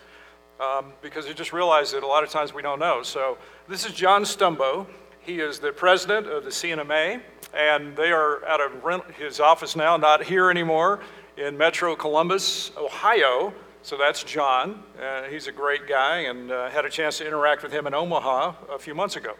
um, 0.59 0.93
because 1.03 1.27
you 1.27 1.35
just 1.35 1.53
realize 1.53 1.91
that 1.91 2.01
a 2.01 2.07
lot 2.07 2.23
of 2.23 2.31
times 2.31 2.55
we 2.55 2.63
don't 2.63 2.79
know. 2.79 3.03
So, 3.03 3.37
this 3.67 3.85
is 3.85 3.93
John 3.93 4.23
Stumbo. 4.23 4.87
He 5.19 5.41
is 5.41 5.59
the 5.59 5.71
president 5.71 6.25
of 6.25 6.43
the 6.43 6.51
C&MA, 6.51 7.19
and 7.53 7.95
they 7.95 8.11
are 8.11 8.43
out 8.45 8.61
of 8.61 9.13
his 9.13 9.39
office 9.39 9.75
now, 9.75 9.95
not 9.95 10.23
here 10.23 10.49
anymore, 10.49 11.01
in 11.37 11.57
Metro 11.57 11.95
Columbus, 11.95 12.71
Ohio. 12.77 13.53
So 13.81 13.97
that's 13.97 14.23
John. 14.23 14.83
Uh, 15.01 15.23
he's 15.23 15.47
a 15.47 15.51
great 15.51 15.87
guy, 15.87 16.21
and 16.21 16.51
uh, 16.51 16.69
had 16.69 16.85
a 16.85 16.89
chance 16.89 17.19
to 17.19 17.27
interact 17.27 17.61
with 17.61 17.71
him 17.71 17.85
in 17.87 17.93
Omaha 17.93 18.53
a 18.73 18.79
few 18.79 18.95
months 18.95 19.15
ago. 19.15 19.33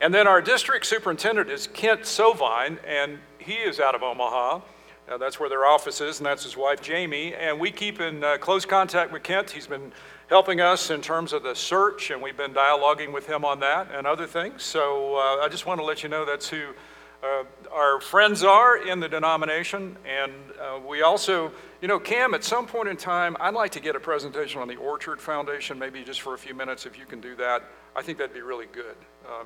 And 0.00 0.12
then 0.12 0.26
our 0.26 0.40
district 0.40 0.86
superintendent 0.86 1.50
is 1.50 1.66
Kent 1.68 2.02
Sovine, 2.02 2.78
and 2.86 3.18
he 3.38 3.54
is 3.54 3.78
out 3.78 3.94
of 3.94 4.02
Omaha. 4.02 4.60
Uh, 5.08 5.16
that's 5.16 5.40
where 5.40 5.48
their 5.48 5.64
office 5.64 6.00
is, 6.00 6.18
and 6.18 6.26
that's 6.26 6.44
his 6.44 6.56
wife 6.56 6.80
Jamie. 6.82 7.34
And 7.34 7.58
we 7.58 7.70
keep 7.70 8.00
in 8.00 8.22
uh, 8.22 8.36
close 8.38 8.64
contact 8.64 9.12
with 9.12 9.22
Kent. 9.22 9.50
He's 9.50 9.66
been 9.66 9.92
helping 10.28 10.60
us 10.60 10.90
in 10.90 11.00
terms 11.00 11.32
of 11.32 11.42
the 11.42 11.54
search, 11.54 12.10
and 12.10 12.20
we've 12.20 12.36
been 12.36 12.52
dialoguing 12.52 13.12
with 13.12 13.26
him 13.26 13.44
on 13.44 13.60
that 13.60 13.88
and 13.92 14.06
other 14.06 14.26
things. 14.26 14.62
So 14.62 15.16
uh, 15.16 15.44
I 15.44 15.48
just 15.50 15.66
want 15.66 15.80
to 15.80 15.84
let 15.84 16.02
you 16.02 16.08
know 16.08 16.24
that's 16.24 16.48
who 16.48 16.74
uh, 17.22 17.44
our 17.72 18.00
friends 18.00 18.44
are 18.44 18.76
in 18.76 19.00
the 19.00 19.08
denomination. 19.08 19.96
And 20.06 20.32
uh, 20.60 20.78
we 20.86 21.02
also, 21.02 21.52
you 21.80 21.88
know, 21.88 21.98
Cam, 21.98 22.34
at 22.34 22.44
some 22.44 22.66
point 22.66 22.88
in 22.88 22.96
time, 22.96 23.36
I'd 23.40 23.54
like 23.54 23.72
to 23.72 23.80
get 23.80 23.96
a 23.96 24.00
presentation 24.00 24.60
on 24.60 24.68
the 24.68 24.76
Orchard 24.76 25.20
Foundation, 25.20 25.78
maybe 25.78 26.04
just 26.04 26.20
for 26.20 26.34
a 26.34 26.38
few 26.38 26.54
minutes 26.54 26.86
if 26.86 26.98
you 26.98 27.06
can 27.06 27.20
do 27.20 27.34
that. 27.36 27.64
I 27.96 28.02
think 28.02 28.18
that'd 28.18 28.34
be 28.34 28.42
really 28.42 28.66
good. 28.66 28.96
Uh, 29.28 29.44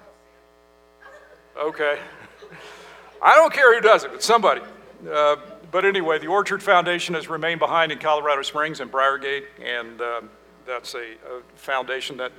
Okay. 1.60 1.98
I 3.22 3.34
don't 3.34 3.52
care 3.52 3.74
who 3.74 3.80
does 3.80 4.04
it, 4.04 4.10
but 4.10 4.22
somebody. 4.22 4.62
Uh, 5.10 5.36
but 5.70 5.84
anyway, 5.84 6.18
the 6.18 6.26
Orchard 6.26 6.62
Foundation 6.62 7.14
has 7.14 7.28
remained 7.28 7.60
behind 7.60 7.92
in 7.92 7.98
Colorado 7.98 8.42
Springs 8.42 8.80
and 8.80 8.90
Briargate, 8.90 9.44
and 9.62 10.00
um, 10.00 10.30
that's 10.66 10.94
a, 10.94 10.98
a 10.98 11.42
foundation 11.54 12.16
that 12.18 12.32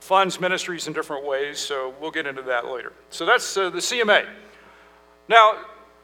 funds 0.00 0.40
ministries 0.40 0.86
in 0.86 0.92
different 0.92 1.24
ways, 1.24 1.58
so 1.58 1.94
we'll 2.00 2.10
get 2.10 2.26
into 2.26 2.42
that 2.42 2.66
later. 2.66 2.92
So 3.10 3.26
that's 3.26 3.56
uh, 3.56 3.70
the 3.70 3.78
CMA. 3.78 4.26
Now, 5.28 5.56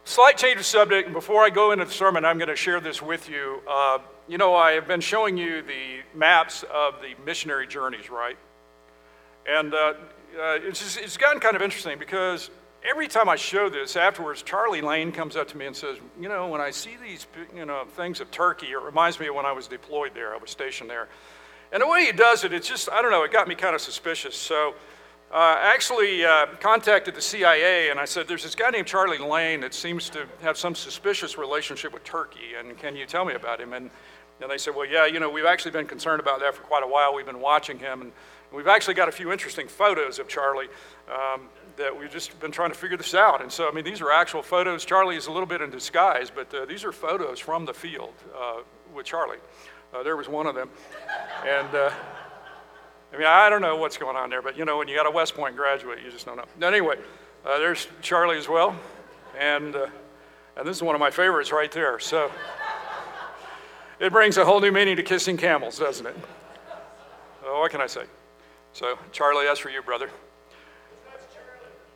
slight 0.04 0.38
change 0.38 0.58
of 0.58 0.66
subject, 0.66 1.06
and 1.06 1.14
before 1.14 1.44
I 1.44 1.50
go 1.50 1.72
into 1.72 1.84
the 1.84 1.90
sermon, 1.92 2.24
I'm 2.24 2.38
going 2.38 2.48
to 2.48 2.56
share 2.56 2.80
this 2.80 3.02
with 3.02 3.28
you. 3.28 3.60
Uh, 3.68 3.98
you 4.28 4.38
know, 4.38 4.54
I 4.54 4.72
have 4.72 4.88
been 4.88 5.00
showing 5.00 5.36
you 5.36 5.62
the 5.62 6.00
maps 6.14 6.64
of 6.72 6.94
the 7.02 7.22
missionary 7.24 7.66
journeys, 7.66 8.08
right? 8.08 8.36
And 9.46 9.74
uh, 9.74 9.76
uh, 9.76 9.94
it's, 10.62 10.80
just, 10.80 10.98
it's 10.98 11.16
gotten 11.16 11.40
kind 11.40 11.54
of 11.54 11.60
interesting 11.60 11.98
because 11.98 12.50
every 12.88 13.08
time 13.08 13.28
I 13.28 13.36
show 13.36 13.68
this 13.68 13.94
afterwards, 13.96 14.42
Charlie 14.42 14.80
Lane 14.80 15.12
comes 15.12 15.36
up 15.36 15.48
to 15.48 15.56
me 15.56 15.66
and 15.66 15.76
says, 15.76 15.98
You 16.18 16.28
know, 16.28 16.48
when 16.48 16.62
I 16.62 16.70
see 16.70 16.96
these 17.02 17.26
you 17.54 17.66
know, 17.66 17.84
things 17.96 18.20
of 18.20 18.30
Turkey, 18.30 18.68
it 18.68 18.80
reminds 18.80 19.20
me 19.20 19.26
of 19.26 19.34
when 19.34 19.46
I 19.46 19.52
was 19.52 19.66
deployed 19.66 20.12
there, 20.14 20.32
I 20.32 20.38
was 20.38 20.50
stationed 20.50 20.88
there. 20.88 21.08
And 21.72 21.82
the 21.82 21.86
way 21.86 22.06
he 22.06 22.12
does 22.12 22.44
it, 22.44 22.52
it's 22.52 22.68
just, 22.68 22.90
I 22.90 23.02
don't 23.02 23.10
know, 23.10 23.22
it 23.22 23.32
got 23.32 23.48
me 23.48 23.54
kind 23.54 23.74
of 23.74 23.80
suspicious. 23.80 24.34
So 24.34 24.74
uh, 25.32 25.56
actually 25.60 26.24
uh, 26.24 26.46
contacted 26.60 27.14
the 27.14 27.22
CIA 27.22 27.90
and 27.90 28.00
I 28.00 28.04
said, 28.04 28.26
There's 28.26 28.42
this 28.42 28.54
guy 28.54 28.70
named 28.70 28.86
Charlie 28.86 29.18
Lane 29.18 29.60
that 29.60 29.74
seems 29.74 30.10
to 30.10 30.26
have 30.42 30.56
some 30.56 30.74
suspicious 30.74 31.38
relationship 31.38 31.92
with 31.92 32.04
Turkey, 32.04 32.54
and 32.58 32.76
can 32.78 32.96
you 32.96 33.06
tell 33.06 33.24
me 33.24 33.34
about 33.34 33.60
him? 33.60 33.72
And, 33.72 33.90
and 34.40 34.50
they 34.50 34.58
said, 34.58 34.74
Well, 34.74 34.86
yeah, 34.86 35.06
you 35.06 35.20
know, 35.20 35.30
we've 35.30 35.44
actually 35.44 35.70
been 35.72 35.86
concerned 35.86 36.20
about 36.20 36.40
that 36.40 36.54
for 36.54 36.62
quite 36.62 36.82
a 36.82 36.88
while. 36.88 37.14
We've 37.14 37.26
been 37.26 37.40
watching 37.40 37.78
him. 37.78 38.02
And, 38.02 38.12
We've 38.52 38.66
actually 38.66 38.94
got 38.94 39.08
a 39.08 39.12
few 39.12 39.30
interesting 39.30 39.68
photos 39.68 40.18
of 40.18 40.26
Charlie 40.26 40.66
um, 41.08 41.42
that 41.76 41.96
we've 41.96 42.10
just 42.10 42.38
been 42.40 42.50
trying 42.50 42.70
to 42.72 42.76
figure 42.76 42.96
this 42.96 43.14
out. 43.14 43.42
And 43.42 43.52
so, 43.52 43.68
I 43.68 43.72
mean, 43.72 43.84
these 43.84 44.00
are 44.00 44.10
actual 44.10 44.42
photos. 44.42 44.84
Charlie 44.84 45.16
is 45.16 45.28
a 45.28 45.30
little 45.30 45.46
bit 45.46 45.60
in 45.60 45.70
disguise, 45.70 46.30
but 46.34 46.52
uh, 46.52 46.64
these 46.64 46.84
are 46.84 46.90
photos 46.90 47.38
from 47.38 47.64
the 47.64 47.72
field 47.72 48.12
uh, 48.36 48.62
with 48.92 49.06
Charlie. 49.06 49.38
Uh, 49.94 50.02
there 50.02 50.16
was 50.16 50.28
one 50.28 50.46
of 50.46 50.56
them. 50.56 50.68
And 51.46 51.72
uh, 51.74 51.90
I 53.12 53.16
mean, 53.16 53.26
I 53.26 53.50
don't 53.50 53.60
know 53.60 53.76
what's 53.76 53.96
going 53.96 54.16
on 54.16 54.30
there, 54.30 54.42
but 54.42 54.56
you 54.56 54.64
know, 54.64 54.78
when 54.78 54.88
you 54.88 54.94
got 54.94 55.06
a 55.06 55.10
West 55.10 55.34
Point 55.34 55.56
graduate, 55.56 55.98
you 56.04 56.10
just 56.10 56.26
don't 56.26 56.36
know. 56.36 56.66
Anyway, 56.66 56.96
uh, 57.44 57.58
there's 57.58 57.88
Charlie 58.02 58.38
as 58.38 58.48
well. 58.48 58.76
And, 59.38 59.74
uh, 59.74 59.86
and 60.56 60.66
this 60.66 60.76
is 60.76 60.82
one 60.82 60.94
of 60.94 61.00
my 61.00 61.10
favorites 61.10 61.52
right 61.52 61.72
there. 61.72 61.98
So 61.98 62.30
it 63.98 64.12
brings 64.12 64.36
a 64.36 64.44
whole 64.44 64.60
new 64.60 64.70
meaning 64.70 64.96
to 64.96 65.02
kissing 65.02 65.36
camels, 65.36 65.78
doesn't 65.78 66.06
it? 66.06 66.16
Oh, 67.44 67.60
what 67.60 67.70
can 67.70 67.80
I 67.80 67.86
say? 67.86 68.04
So, 68.72 68.98
Charlie, 69.12 69.46
that's 69.46 69.58
for 69.58 69.70
you, 69.70 69.82
brother. 69.82 70.10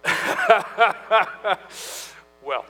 well, 2.44 2.64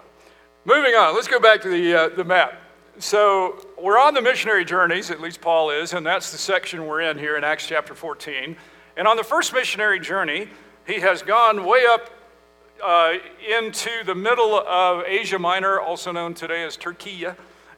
moving 0.64 0.94
on, 0.94 1.14
let's 1.14 1.28
go 1.28 1.40
back 1.40 1.62
to 1.62 1.68
the, 1.68 1.94
uh, 1.94 2.08
the 2.10 2.24
map. 2.24 2.60
So, 3.00 3.66
we're 3.76 3.98
on 3.98 4.14
the 4.14 4.22
missionary 4.22 4.64
journeys, 4.64 5.10
at 5.10 5.20
least 5.20 5.40
Paul 5.40 5.70
is, 5.70 5.94
and 5.94 6.06
that's 6.06 6.30
the 6.30 6.38
section 6.38 6.86
we're 6.86 7.00
in 7.00 7.18
here 7.18 7.36
in 7.36 7.42
Acts 7.42 7.66
chapter 7.66 7.92
14. 7.92 8.54
And 8.96 9.08
on 9.08 9.16
the 9.16 9.24
first 9.24 9.52
missionary 9.52 9.98
journey, 9.98 10.48
he 10.86 11.00
has 11.00 11.20
gone 11.20 11.64
way 11.64 11.86
up 11.88 12.10
uh, 12.80 13.14
into 13.58 13.90
the 14.06 14.14
middle 14.14 14.54
of 14.60 15.02
Asia 15.08 15.40
Minor, 15.40 15.80
also 15.80 16.12
known 16.12 16.34
today 16.34 16.62
as 16.62 16.76
Turkey. 16.76 17.26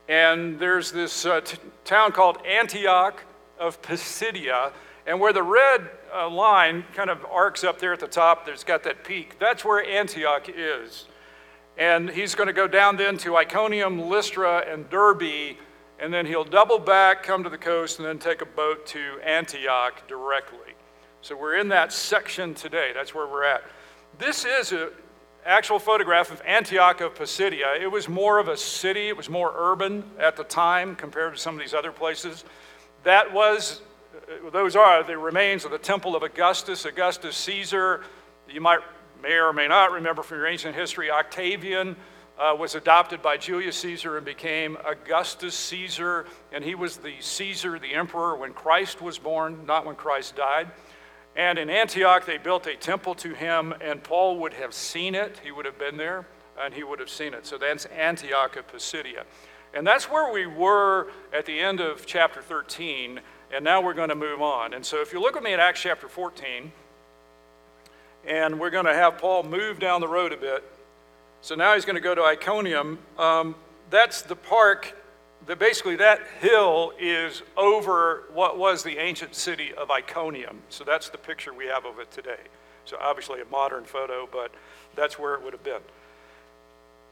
And 0.06 0.58
there's 0.58 0.92
this 0.92 1.24
uh, 1.24 1.40
t- 1.40 1.56
town 1.86 2.12
called 2.12 2.36
Antioch 2.44 3.24
of 3.58 3.80
Pisidia. 3.80 4.70
And 5.06 5.18
where 5.18 5.32
the 5.32 5.42
red 5.42 5.88
uh, 6.14 6.28
line 6.28 6.84
kind 6.92 7.08
of 7.08 7.24
arcs 7.24 7.64
up 7.64 7.78
there 7.78 7.94
at 7.94 8.00
the 8.00 8.06
top, 8.06 8.44
there's 8.44 8.64
got 8.64 8.82
that 8.82 9.02
peak. 9.02 9.38
That's 9.38 9.64
where 9.64 9.82
Antioch 9.82 10.50
is. 10.54 11.06
And 11.78 12.08
he's 12.08 12.34
going 12.34 12.46
to 12.46 12.54
go 12.54 12.66
down 12.66 12.96
then 12.96 13.18
to 13.18 13.36
Iconium, 13.36 14.08
Lystra, 14.08 14.64
and 14.66 14.88
Derbe, 14.88 15.56
and 15.98 16.12
then 16.12 16.26
he'll 16.26 16.44
double 16.44 16.78
back, 16.78 17.22
come 17.22 17.42
to 17.44 17.50
the 17.50 17.58
coast, 17.58 17.98
and 17.98 18.08
then 18.08 18.18
take 18.18 18.40
a 18.40 18.46
boat 18.46 18.86
to 18.88 19.20
Antioch 19.22 20.06
directly. 20.08 20.74
So 21.20 21.36
we're 21.36 21.56
in 21.56 21.68
that 21.68 21.92
section 21.92 22.54
today. 22.54 22.92
That's 22.94 23.14
where 23.14 23.26
we're 23.26 23.44
at. 23.44 23.62
This 24.18 24.44
is 24.44 24.72
an 24.72 24.88
actual 25.44 25.78
photograph 25.78 26.30
of 26.30 26.40
Antioch 26.46 27.00
of 27.00 27.14
Pisidia. 27.14 27.78
It 27.80 27.90
was 27.90 28.08
more 28.08 28.38
of 28.38 28.48
a 28.48 28.56
city, 28.56 29.08
it 29.08 29.16
was 29.16 29.28
more 29.28 29.52
urban 29.54 30.04
at 30.18 30.36
the 30.36 30.44
time 30.44 30.96
compared 30.96 31.34
to 31.34 31.40
some 31.40 31.54
of 31.54 31.60
these 31.60 31.74
other 31.74 31.92
places. 31.92 32.44
That 33.04 33.32
was 33.32 33.82
uh, 34.16 34.50
those 34.50 34.76
are 34.76 35.02
the 35.02 35.18
remains 35.18 35.64
of 35.64 35.70
the 35.70 35.78
temple 35.78 36.16
of 36.16 36.22
Augustus, 36.22 36.84
Augustus 36.84 37.36
Caesar. 37.36 38.04
You 38.48 38.60
might 38.60 38.80
may 39.22 39.34
or 39.34 39.52
may 39.52 39.68
not 39.68 39.92
remember 39.92 40.22
from 40.22 40.38
your 40.38 40.46
ancient 40.46 40.74
history, 40.74 41.10
Octavian 41.10 41.96
uh, 42.38 42.54
was 42.58 42.74
adopted 42.74 43.22
by 43.22 43.36
Julius 43.36 43.76
Caesar 43.78 44.16
and 44.16 44.26
became 44.26 44.76
Augustus 44.84 45.54
Caesar, 45.54 46.26
and 46.52 46.62
he 46.62 46.74
was 46.74 46.98
the 46.98 47.14
Caesar, 47.20 47.78
the 47.78 47.94
emperor, 47.94 48.36
when 48.36 48.52
Christ 48.52 49.00
was 49.00 49.18
born, 49.18 49.64
not 49.66 49.86
when 49.86 49.96
Christ 49.96 50.36
died. 50.36 50.70
And 51.34 51.58
in 51.58 51.68
Antioch, 51.68 52.24
they 52.24 52.38
built 52.38 52.66
a 52.66 52.76
temple 52.76 53.14
to 53.16 53.34
him, 53.34 53.74
and 53.80 54.02
Paul 54.02 54.38
would 54.38 54.54
have 54.54 54.72
seen 54.72 55.14
it. 55.14 55.40
He 55.42 55.50
would 55.50 55.66
have 55.66 55.78
been 55.78 55.96
there, 55.96 56.26
and 56.58 56.72
he 56.72 56.82
would 56.82 56.98
have 56.98 57.10
seen 57.10 57.34
it. 57.34 57.46
So 57.46 57.58
that's 57.58 57.84
Antioch 57.86 58.56
of 58.56 58.66
Pisidia. 58.68 59.24
And 59.74 59.86
that's 59.86 60.10
where 60.10 60.32
we 60.32 60.46
were 60.46 61.10
at 61.34 61.44
the 61.44 61.58
end 61.58 61.80
of 61.80 62.06
chapter 62.06 62.40
13. 62.40 63.20
And 63.54 63.64
now 63.64 63.82
we're 63.82 63.94
going 63.94 64.08
to 64.08 64.14
move 64.14 64.40
on. 64.40 64.72
And 64.72 64.84
so 64.84 65.02
if 65.02 65.12
you 65.12 65.20
look 65.20 65.34
with 65.34 65.44
me 65.44 65.52
at 65.52 65.60
Acts 65.60 65.82
chapter 65.82 66.08
14, 66.08 66.72
and 68.26 68.58
we're 68.58 68.70
going 68.70 68.86
to 68.86 68.94
have 68.94 69.18
Paul 69.18 69.42
move 69.44 69.78
down 69.78 70.00
the 70.00 70.08
road 70.08 70.32
a 70.32 70.36
bit. 70.36 70.64
So 71.40 71.54
now 71.54 71.74
he's 71.74 71.84
going 71.84 71.96
to 71.96 72.02
go 72.02 72.14
to 72.14 72.22
Iconium. 72.22 72.98
Um, 73.18 73.54
that's 73.90 74.22
the 74.22 74.36
park, 74.36 74.94
that 75.46 75.58
basically 75.58 75.96
that 75.96 76.20
hill 76.40 76.92
is 76.98 77.42
over 77.56 78.24
what 78.32 78.58
was 78.58 78.82
the 78.82 78.98
ancient 78.98 79.34
city 79.34 79.72
of 79.74 79.90
Iconium. 79.90 80.60
So 80.70 80.82
that's 80.82 81.08
the 81.08 81.18
picture 81.18 81.54
we 81.54 81.66
have 81.66 81.84
of 81.84 82.00
it 82.00 82.10
today. 82.10 82.40
So 82.84 82.96
obviously 83.00 83.40
a 83.40 83.44
modern 83.46 83.84
photo, 83.84 84.28
but 84.30 84.52
that's 84.94 85.18
where 85.18 85.34
it 85.34 85.42
would 85.42 85.52
have 85.52 85.64
been. 85.64 85.82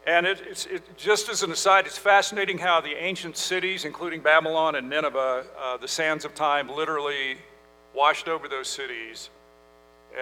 And 0.07 0.27
it, 0.27 0.41
it's 0.45 0.65
it, 0.67 0.97
just 0.97 1.29
as 1.29 1.41
an 1.41 1.51
aside, 1.51 1.87
it's 1.87 1.97
fascinating 1.97 2.59
how 2.59 2.79
the 2.79 2.95
ancient 2.95 3.37
cities, 3.37 3.85
including 3.85 4.21
Babylon 4.21 4.75
and 4.75 4.89
Nineveh, 4.89 5.45
uh, 5.59 5.77
the 5.77 5.87
sands 5.87 6.25
of 6.25 6.35
time 6.35 6.69
literally 6.69 7.37
washed 7.93 8.27
over 8.27 8.47
those 8.47 8.67
cities. 8.67 9.29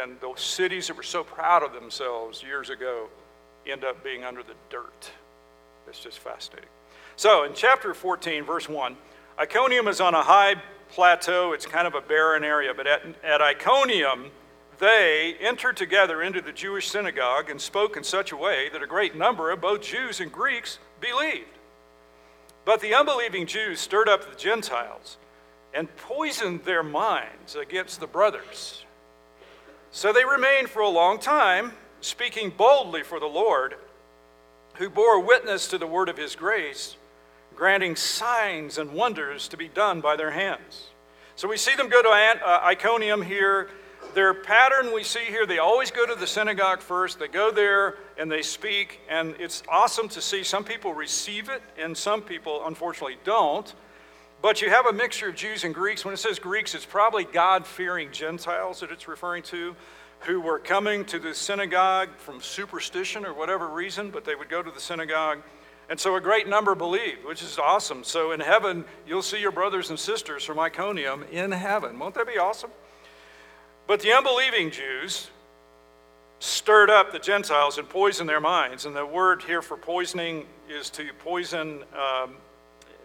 And 0.02 0.20
those 0.22 0.42
cities 0.42 0.88
that 0.88 0.98
were 0.98 1.04
so 1.04 1.24
proud 1.24 1.64
of 1.64 1.74
themselves 1.74 2.42
years 2.42 2.70
ago 2.70 3.08
end 3.66 3.84
up 3.84 4.04
being 4.04 4.24
under 4.24 4.44
the 4.44 4.56
dirt. 4.70 5.12
It's 5.88 6.00
just 6.00 6.20
fascinating. 6.20 6.70
So 7.16 7.44
in 7.44 7.54
chapter 7.54 7.94
14, 7.94 8.44
verse 8.44 8.68
1, 8.68 8.96
Iconium 9.40 9.88
is 9.88 10.02
on 10.02 10.14
a 10.16 10.24
high 10.24 10.56
plateau. 10.90 11.54
It's 11.54 11.66
kind 11.66 11.88
of 11.88 11.96
a 11.96 12.02
barren 12.02 12.44
area, 12.44 12.74
but 12.76 12.88
at, 12.88 13.04
at 13.24 13.42
Iconium, 13.42 14.32
they 14.80 15.36
entered 15.40 15.78
together 15.78 16.22
into 16.22 16.42
the 16.42 16.52
Jewish 16.52 16.90
synagogue 16.90 17.50
and 17.50 17.62
spoke 17.62 17.96
in 17.96 18.04
such 18.04 18.32
a 18.32 18.38
way 18.38 18.70
that 18.70 18.82
a 18.82 18.88
great 18.88 19.16
number 19.16 19.52
of 19.52 19.62
both 19.62 19.82
Jews 19.82 20.20
and 20.20 20.32
Greeks 20.32 20.80
believed. 21.00 21.48
But 22.66 22.82
the 22.82 22.94
unbelieving 22.96 23.46
Jews 23.46 23.80
stirred 23.80 24.10
up 24.10 24.30
the 24.30 24.38
Gentiles 24.38 25.18
and 25.74 25.94
poisoned 25.98 26.64
their 26.64 26.84
minds 26.84 27.56
against 27.56 28.00
the 28.00 28.08
brothers. 28.08 28.83
So 29.94 30.12
they 30.12 30.26
remained 30.26 30.70
for 30.70 30.82
a 30.82 30.90
long 30.90 31.20
time, 31.20 31.72
speaking 32.02 32.50
boldly 32.50 33.04
for 33.04 33.22
the 33.22 33.28
Lord, 33.28 33.76
who 34.74 34.90
bore 34.90 35.22
witness 35.22 35.70
to 35.70 35.78
the 35.78 35.88
word 35.88 36.10
of 36.10 36.18
his 36.18 36.36
grace, 36.36 36.98
granting 37.56 37.96
signs 37.96 38.78
and 38.78 38.92
wonders 38.92 39.48
to 39.48 39.56
be 39.56 39.70
done 39.70 40.02
by 40.02 40.18
their 40.18 40.32
hands. 40.32 40.90
So 41.38 41.48
we 41.48 41.56
see 41.56 41.76
them 41.76 41.88
go 41.88 42.02
to 42.02 42.10
uh, 42.10 42.60
Iconium 42.66 43.22
here 43.22 43.70
their 44.14 44.34
pattern 44.36 44.94
we 44.94 45.04
see 45.04 45.26
here, 45.26 45.48
they 45.48 45.58
always 45.58 45.90
go 45.90 46.06
to 46.06 46.14
the 46.14 46.28
synagogue 46.28 46.82
first. 46.82 47.18
They 47.18 47.28
go 47.28 47.52
there 47.52 47.96
and 48.18 48.32
they 48.32 48.44
speak, 48.44 49.00
and 49.10 49.36
it's 49.40 49.64
awesome 49.68 50.08
to 50.10 50.22
see 50.22 50.44
some 50.44 50.64
people 50.64 50.94
receive 50.94 51.50
it 51.50 51.64
and 51.78 51.98
some 51.98 52.22
people, 52.22 52.66
unfortunately, 52.68 53.18
don't. 53.24 53.74
But 54.44 54.62
you 54.62 54.70
have 54.70 54.88
a 54.88 54.92
mixture 54.92 55.30
of 55.30 55.36
Jews 55.36 55.64
and 55.64 55.74
Greeks. 55.74 56.04
When 56.04 56.14
it 56.14 56.18
says 56.18 56.38
Greeks, 56.38 56.76
it's 56.76 56.86
probably 56.86 57.24
God 57.24 57.66
fearing 57.66 58.12
Gentiles 58.12 58.82
that 58.82 58.92
it's 58.92 59.08
referring 59.08 59.42
to 59.44 59.74
who 60.20 60.42
were 60.42 60.60
coming 60.60 61.06
to 61.06 61.18
the 61.18 61.34
synagogue 61.34 62.10
from 62.18 62.42
superstition 62.42 63.26
or 63.26 63.34
whatever 63.34 63.70
reason, 63.70 64.12
but 64.12 64.26
they 64.26 64.36
would 64.36 64.50
go 64.50 64.62
to 64.62 64.70
the 64.70 64.82
synagogue. 64.82 65.40
And 65.90 65.98
so 65.98 66.18
a 66.18 66.22
great 66.22 66.46
number 66.46 66.76
believed, 66.76 67.24
which 67.24 67.42
is 67.42 67.58
awesome. 67.58 68.04
So 68.04 68.34
in 68.34 68.42
heaven, 68.42 68.84
you'll 69.08 69.22
see 69.22 69.40
your 69.40 69.54
brothers 69.54 69.90
and 69.90 69.98
sisters 69.98 70.44
from 70.44 70.60
Iconium 70.60 71.24
in 71.32 71.54
heaven. 71.54 71.98
Won't 71.98 72.16
that 72.16 72.28
be 72.28 72.38
awesome? 72.38 72.72
But 73.88 74.02
the 74.02 74.12
unbelieving 74.12 74.72
Jews 74.72 75.30
stirred 76.40 76.90
up 76.90 77.14
the 77.14 77.20
Gentiles 77.20 77.78
and 77.78 77.88
poisoned 77.88 78.28
their 78.28 78.42
minds. 78.42 78.86
And 78.86 78.94
the 78.94 79.06
word 79.06 79.44
here 79.44 79.62
for 79.62 79.78
poisoning 79.78 80.48
is 80.68 80.90
to 80.90 81.14
poison 81.20 81.86
um, 81.98 82.36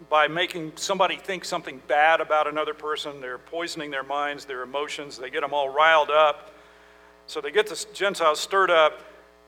by 0.09 0.27
making 0.27 0.73
somebody 0.75 1.17
think 1.17 1.43
something 1.43 1.81
bad 1.87 2.21
about 2.21 2.47
another 2.47 2.73
person. 2.73 3.21
They're 3.21 3.37
poisoning 3.37 3.91
their 3.91 4.03
minds, 4.03 4.45
their 4.45 4.61
emotions. 4.61 5.17
They 5.17 5.29
get 5.29 5.41
them 5.41 5.53
all 5.53 5.69
riled 5.69 6.09
up. 6.09 6.51
So 7.27 7.41
they 7.41 7.51
get 7.51 7.67
the 7.67 7.85
Gentiles 7.93 8.39
stirred 8.39 8.71
up 8.71 9.01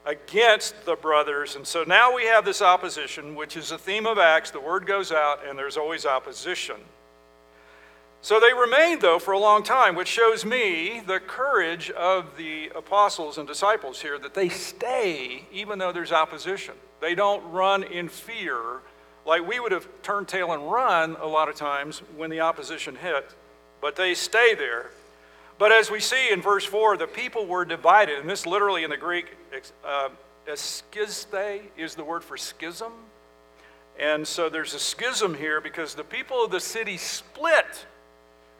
against 0.06 0.86
the 0.86 0.96
brothers. 0.96 1.56
And 1.56 1.66
so 1.66 1.84
now 1.84 2.14
we 2.14 2.26
have 2.26 2.46
this 2.46 2.62
opposition, 2.62 3.36
which 3.36 3.56
is 3.56 3.72
a 3.72 3.78
theme 3.78 4.06
of 4.06 4.18
Acts. 4.18 4.52
The 4.52 4.60
word 4.60 4.86
goes 4.86 5.12
out, 5.12 5.48
and 5.48 5.58
there's 5.58 5.78
always 5.78 6.06
opposition. 6.06 6.78
So 8.24 8.40
they 8.40 8.54
remained, 8.54 9.02
though, 9.02 9.18
for 9.18 9.32
a 9.32 9.40
long 9.40 9.64
time, 9.64 9.96
which 9.96 10.08
shows 10.08 10.46
me 10.46 11.02
the 11.06 11.20
courage 11.20 11.90
of 11.92 12.38
the 12.38 12.70
apostles 12.76 13.40
and 13.40 13.48
disciples 13.48 14.00
here 14.00 14.20
that 14.20 14.36
they 14.36 14.48
stay 14.48 15.46
even 15.52 15.80
though 15.80 15.92
there's 15.92 16.12
opposition. 16.12 16.76
They 17.00 17.16
don't 17.16 17.52
run 17.52 17.84
in 17.84 18.10
fear 18.10 18.82
like 19.26 19.48
we 19.48 19.60
would 19.60 19.72
have 19.72 19.88
turned 20.02 20.28
tail 20.28 20.52
and 20.52 20.72
run 20.72 21.16
a 21.20 21.28
lot 21.28 21.50
of 21.50 21.56
times 21.56 22.00
when 22.18 22.30
the 22.30 22.40
opposition 22.40 22.96
hit, 22.96 23.34
but 23.82 23.96
they 23.96 24.14
stay 24.14 24.56
there. 24.56 24.92
But 25.58 25.72
as 25.72 25.92
we 25.92 26.00
see 26.00 26.32
in 26.32 26.42
verse 26.42 26.66
4, 26.66 26.98
the 26.98 27.08
people 27.08 27.46
were 27.46 27.66
divided, 27.66 28.20
and 28.20 28.30
this 28.30 28.46
literally 28.46 28.84
in 28.84 28.90
the 28.90 28.98
Greek, 28.98 29.38
uh, 29.86 30.10
is 30.48 31.96
the 31.96 32.04
word 32.04 32.24
for 32.24 32.36
schism. 32.36 32.92
And 34.00 34.28
so 34.28 34.50
there's 34.50 34.74
a 34.74 34.80
schism 34.80 35.36
here 35.36 35.62
because 35.62 35.94
the 35.94 36.04
people 36.04 36.44
of 36.44 36.52
the 36.52 36.60
city 36.60 36.98
split 36.98 37.86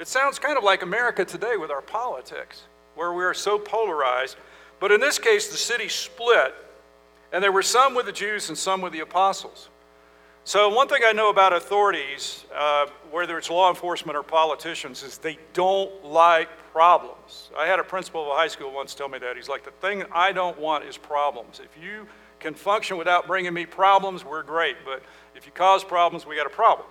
it 0.02 0.08
sounds 0.08 0.40
kind 0.40 0.58
of 0.58 0.64
like 0.64 0.82
America 0.82 1.24
today 1.24 1.58
with 1.58 1.70
our 1.70 1.84
politics, 1.84 2.64
where 2.96 3.14
we 3.14 3.24
are 3.24 3.36
so 3.36 3.60
polarized. 3.60 4.36
But 4.80 4.92
in 4.92 5.00
this 5.00 5.20
case, 5.20 5.50
the 5.50 5.58
city 5.58 5.90
split, 5.90 6.56
and 7.32 7.44
there 7.44 7.52
were 7.52 7.62
some 7.62 7.94
with 7.94 8.08
the 8.08 8.12
Jews 8.12 8.50
and 8.50 8.58
some 8.58 8.82
with 8.82 8.94
the 8.94 9.02
apostles. 9.02 9.70
So, 10.44 10.70
one 10.70 10.88
thing 10.88 11.02
I 11.06 11.12
know 11.12 11.30
about 11.30 11.54
authorities, 11.54 12.46
uh, 12.56 12.88
whether 13.12 13.38
it's 13.38 13.52
law 13.52 13.70
enforcement 13.70 14.18
or 14.18 14.24
politicians, 14.24 15.04
is 15.04 15.20
they 15.20 15.38
don't 15.54 16.04
like 16.04 16.50
problems. 16.72 17.52
I 17.56 17.68
had 17.68 17.80
a 17.80 17.84
principal 17.84 18.24
of 18.24 18.30
a 18.30 18.34
high 18.34 18.48
school 18.48 18.72
once 18.72 18.96
tell 18.96 19.08
me 19.08 19.20
that. 19.20 19.36
He's 19.36 19.48
like, 19.48 19.64
The 19.64 19.72
thing 19.72 20.04
I 20.12 20.32
don't 20.32 20.58
want 20.60 20.86
is 20.86 20.98
problems. 20.98 21.62
If 21.64 21.82
you 21.82 22.08
can 22.40 22.56
function 22.56 22.98
without 22.98 23.28
bringing 23.28 23.54
me 23.54 23.68
problems, 23.68 24.26
we're 24.26 24.42
great. 24.42 24.78
But 24.84 25.04
if 25.36 25.46
you 25.46 25.52
cause 25.52 25.84
problems, 25.84 26.26
we 26.26 26.36
got 26.36 26.48
a 26.48 26.50
problem. 26.50 26.88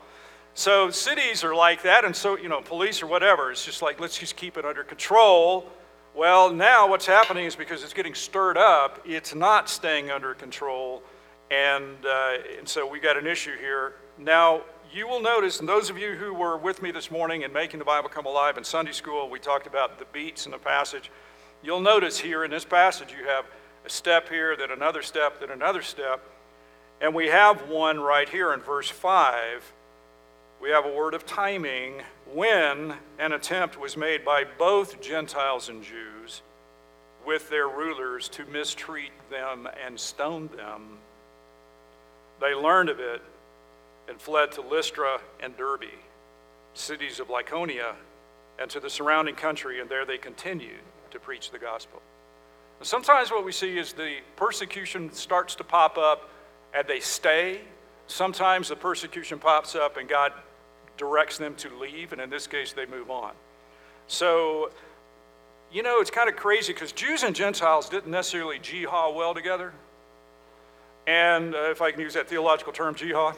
So 0.55 0.91
cities 0.91 1.43
are 1.43 1.55
like 1.55 1.83
that, 1.83 2.05
and 2.05 2.15
so, 2.15 2.37
you 2.37 2.49
know, 2.49 2.61
police 2.61 3.03
or 3.03 3.07
whatever, 3.07 3.51
it's 3.51 3.65
just 3.65 3.83
like, 3.83 3.99
let's 3.99 4.19
just 4.19 4.37
keep 4.37 4.59
it 4.59 4.65
under 4.65 4.85
control. 4.85 5.69
Well, 6.15 6.53
now 6.53 6.89
what's 6.89 7.07
happening 7.07 7.47
is 7.47 7.57
because 7.57 7.83
it's 7.83 7.95
getting 7.95 8.15
stirred 8.15 8.59
up, 8.59 9.01
it's 9.05 9.35
not 9.35 9.69
staying 9.69 10.11
under 10.11 10.35
control, 10.35 11.03
and, 11.51 11.97
uh, 12.05 12.35
and 12.59 12.69
so 12.69 12.87
we've 12.87 13.03
got 13.03 13.17
an 13.17 13.27
issue 13.27 13.57
here. 13.57 13.95
Now, 14.19 14.63
you 14.93 15.07
will 15.07 15.21
notice, 15.21 15.61
and 15.61 15.69
those 15.69 15.91
of 15.91 15.99
you 15.99 16.15
who 16.15 16.35
were 16.35 16.57
with 16.57 16.83
me 16.83 16.91
this 16.91 17.11
morning 17.11 17.43
in 17.43 17.53
Making 17.53 17.79
the 17.79 17.85
Bible 17.85 18.09
Come 18.09 18.27
Alive 18.27 18.59
in 18.59 18.65
Sunday 18.65 18.93
school, 18.93 19.31
we 19.31 19.39
talked 19.39 19.67
about 19.67 19.99
the 19.99 20.05
beats 20.13 20.47
in 20.47 20.53
the 20.53 20.59
passage. 20.59 21.11
You'll 21.63 21.81
notice 21.81 22.19
here 22.19 22.45
in 22.45 22.51
this 22.51 22.65
passage 22.65 23.15
you 23.17 23.27
have 23.27 23.45
a 23.85 23.91
step 23.91 24.29
here, 24.29 24.57
then 24.57 24.71
another 24.71 25.03
step, 25.03 25.41
then 25.41 25.51
another 25.51 25.83
step. 25.83 26.23
And 27.01 27.15
we 27.15 27.29
have 27.29 27.69
one 27.69 28.01
right 28.01 28.29
here 28.29 28.53
in 28.53 28.61
verse 28.61 28.89
5 28.89 29.73
we 30.61 30.69
have 30.69 30.85
a 30.85 30.93
word 30.93 31.15
of 31.15 31.25
timing 31.25 32.03
when 32.35 32.95
an 33.19 33.33
attempt 33.33 33.81
was 33.81 33.97
made 33.97 34.27
by 34.27 34.45
both 34.45 35.01
Gentiles 35.01 35.71
and 35.71 35.83
Jews 35.83 36.43
with 37.25 37.49
their 37.49 37.67
rulers 37.67 38.29
to 38.31 38.45
mistreat 38.45 39.13
them 39.31 39.67
and 39.83 39.99
stone 39.99 40.51
them. 40.55 40.99
They 42.41 42.55
learned 42.55 42.89
of 42.89 43.01
it 43.01 43.23
and 44.09 44.21
fled 44.21 44.53
to 44.53 44.63
Lystra 44.63 45.21
and 45.41 45.57
Derbe, 45.57 45.91
cities 46.75 47.21
of 47.21 47.29
Lycaonia, 47.29 47.95
and 48.59 48.71
to 48.71 48.81
the 48.81 48.91
surrounding 48.91 49.35
country, 49.35 49.81
and 49.81 49.89
there 49.89 50.05
they 50.05 50.19
continued 50.19 50.81
to 51.11 51.19
preach 51.19 51.51
the 51.51 51.59
gospel. 51.59 52.03
And 52.79 52.87
sometimes 52.87 53.31
what 53.31 53.45
we 53.45 53.53
see 53.53 53.79
is 53.79 53.93
the 53.93 54.17
persecution 54.37 55.13
starts 55.13 55.55
to 55.57 55.65
pop 55.65 55.99
up 55.99 56.31
and 56.75 56.87
they 56.89 57.01
stay. 57.01 57.61
Sometimes 58.07 58.69
the 58.69 58.77
persecution 58.77 59.39
pops 59.39 59.75
up 59.75 59.97
and 59.97 60.09
God 60.09 60.33
directs 60.97 61.39
them 61.39 61.55
to 61.57 61.75
leave, 61.79 62.13
and 62.13 62.21
in 62.21 62.29
this 62.29 62.47
case, 62.47 62.73
they 62.73 62.87
move 62.87 63.11
on. 63.11 63.33
So, 64.07 64.71
you 65.73 65.83
know, 65.83 66.01
it's 66.01 66.11
kind 66.11 66.29
of 66.29 66.37
crazy 66.37 66.73
because 66.73 66.93
Jews 66.93 67.23
and 67.23 67.35
Gentiles 67.35 67.89
didn't 67.89 68.11
necessarily 68.11 68.59
jihad 68.59 69.15
well 69.15 69.33
together. 69.33 69.73
And 71.07 71.55
uh, 71.55 71.71
if 71.71 71.83
I 71.83 71.91
can 71.91 72.01
use 72.01 72.15
that 72.15 72.29
theological 72.29 72.73
term, 72.73 72.95
jihad. 72.95 73.37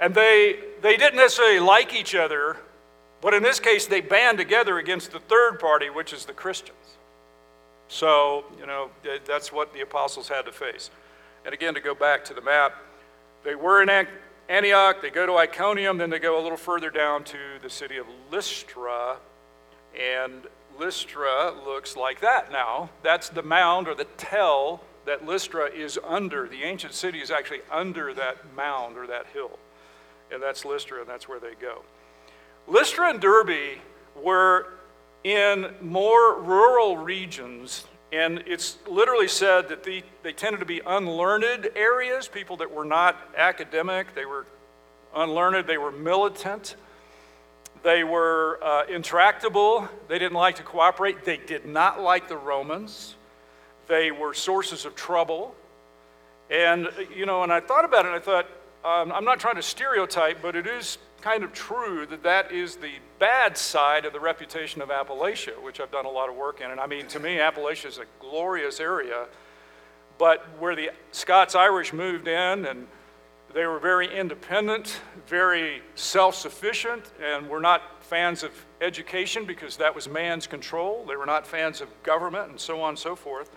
And 0.00 0.14
they, 0.14 0.58
they 0.80 0.96
didn't 0.96 1.18
necessarily 1.18 1.60
like 1.60 1.94
each 1.94 2.14
other, 2.14 2.56
but 3.20 3.34
in 3.34 3.42
this 3.42 3.60
case, 3.60 3.86
they 3.86 4.00
band 4.00 4.38
together 4.38 4.78
against 4.78 5.12
the 5.12 5.20
third 5.20 5.60
party, 5.60 5.90
which 5.90 6.12
is 6.12 6.24
the 6.24 6.32
Christians. 6.32 6.78
So, 7.88 8.44
you 8.58 8.66
know, 8.66 8.90
that's 9.26 9.52
what 9.52 9.74
the 9.74 9.80
apostles 9.80 10.28
had 10.28 10.46
to 10.46 10.52
face. 10.52 10.90
And 11.44 11.52
again, 11.52 11.74
to 11.74 11.80
go 11.80 11.94
back 11.94 12.24
to 12.26 12.34
the 12.34 12.40
map, 12.40 12.76
they 13.44 13.54
were 13.54 13.82
in 13.82 14.06
Antioch, 14.48 15.02
they 15.02 15.10
go 15.10 15.26
to 15.26 15.36
Iconium, 15.36 15.98
then 15.98 16.08
they 16.08 16.18
go 16.18 16.40
a 16.40 16.42
little 16.42 16.56
further 16.56 16.90
down 16.90 17.24
to 17.24 17.38
the 17.62 17.70
city 17.70 17.96
of 17.96 18.06
Lystra. 18.30 19.16
And 19.98 20.42
Lystra 20.78 21.52
looks 21.66 21.96
like 21.96 22.20
that 22.20 22.50
now. 22.52 22.90
That's 23.02 23.28
the 23.28 23.42
mound 23.42 23.88
or 23.88 23.94
the 23.94 24.04
tell 24.16 24.82
that 25.10 25.26
Lystra 25.26 25.66
is 25.66 25.98
under. 26.06 26.46
The 26.46 26.62
ancient 26.62 26.94
city 26.94 27.18
is 27.18 27.32
actually 27.32 27.62
under 27.68 28.14
that 28.14 28.54
mound 28.54 28.96
or 28.96 29.08
that 29.08 29.26
hill. 29.32 29.58
And 30.32 30.40
that's 30.40 30.64
Lystra, 30.64 31.00
and 31.00 31.08
that's 31.08 31.28
where 31.28 31.40
they 31.40 31.54
go. 31.60 31.82
Lystra 32.68 33.10
and 33.10 33.20
Derbe 33.20 33.80
were 34.14 34.68
in 35.24 35.74
more 35.82 36.40
rural 36.40 36.96
regions 36.96 37.84
and 38.12 38.42
it's 38.46 38.78
literally 38.88 39.28
said 39.28 39.68
that 39.68 39.84
the, 39.84 40.02
they 40.24 40.32
tended 40.32 40.58
to 40.60 40.66
be 40.66 40.80
unlearned 40.84 41.70
areas, 41.76 42.26
people 42.26 42.56
that 42.56 42.72
were 42.72 42.84
not 42.84 43.16
academic, 43.36 44.14
they 44.16 44.24
were 44.24 44.46
unlearned, 45.14 45.68
they 45.68 45.78
were 45.78 45.92
militant, 45.92 46.74
they 47.84 48.02
were 48.02 48.58
uh, 48.64 48.84
intractable, 48.86 49.88
they 50.08 50.18
didn't 50.18 50.34
like 50.34 50.56
to 50.56 50.64
cooperate, 50.64 51.24
they 51.24 51.36
did 51.36 51.64
not 51.64 52.00
like 52.00 52.28
the 52.28 52.36
Romans, 52.36 53.14
they 53.90 54.12
were 54.12 54.32
sources 54.32 54.86
of 54.86 54.94
trouble. 54.94 55.54
And, 56.48 56.88
you 57.14 57.26
know, 57.26 57.42
and 57.42 57.52
I 57.52 57.60
thought 57.60 57.84
about 57.84 58.06
it 58.06 58.08
and 58.08 58.16
I 58.16 58.20
thought, 58.20 58.46
um, 58.84 59.12
I'm 59.12 59.24
not 59.24 59.38
trying 59.40 59.56
to 59.56 59.62
stereotype, 59.62 60.40
but 60.40 60.56
it 60.56 60.66
is 60.66 60.96
kind 61.20 61.44
of 61.44 61.52
true 61.52 62.06
that 62.06 62.22
that 62.22 62.50
is 62.50 62.76
the 62.76 62.92
bad 63.18 63.58
side 63.58 64.06
of 64.06 64.14
the 64.14 64.20
reputation 64.20 64.80
of 64.80 64.88
Appalachia, 64.88 65.60
which 65.62 65.80
I've 65.80 65.90
done 65.90 66.06
a 66.06 66.10
lot 66.10 66.30
of 66.30 66.36
work 66.36 66.62
in. 66.62 66.70
And 66.70 66.80
I 66.80 66.86
mean, 66.86 67.06
to 67.08 67.20
me, 67.20 67.36
Appalachia 67.36 67.86
is 67.86 67.98
a 67.98 68.06
glorious 68.20 68.80
area, 68.80 69.26
but 70.16 70.46
where 70.58 70.74
the 70.74 70.90
Scots 71.12 71.54
Irish 71.54 71.92
moved 71.92 72.26
in 72.26 72.64
and 72.64 72.86
they 73.52 73.66
were 73.66 73.80
very 73.80 74.16
independent, 74.16 75.00
very 75.26 75.82
self 75.96 76.36
sufficient, 76.36 77.10
and 77.20 77.48
were 77.48 77.60
not 77.60 77.82
fans 78.04 78.44
of 78.44 78.52
education 78.80 79.44
because 79.44 79.76
that 79.78 79.94
was 79.94 80.08
man's 80.08 80.46
control. 80.46 81.04
They 81.06 81.16
were 81.16 81.26
not 81.26 81.46
fans 81.46 81.80
of 81.80 81.88
government 82.04 82.50
and 82.50 82.60
so 82.60 82.80
on 82.80 82.90
and 82.90 82.98
so 82.98 83.16
forth. 83.16 83.50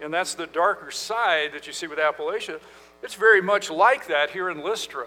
And 0.00 0.12
that's 0.12 0.34
the 0.34 0.46
darker 0.46 0.90
side 0.90 1.52
that 1.54 1.66
you 1.66 1.72
see 1.72 1.86
with 1.86 1.98
Appalachia. 1.98 2.60
It's 3.02 3.14
very 3.14 3.40
much 3.40 3.70
like 3.70 4.08
that 4.08 4.30
here 4.30 4.50
in 4.50 4.62
Lystra. 4.62 5.06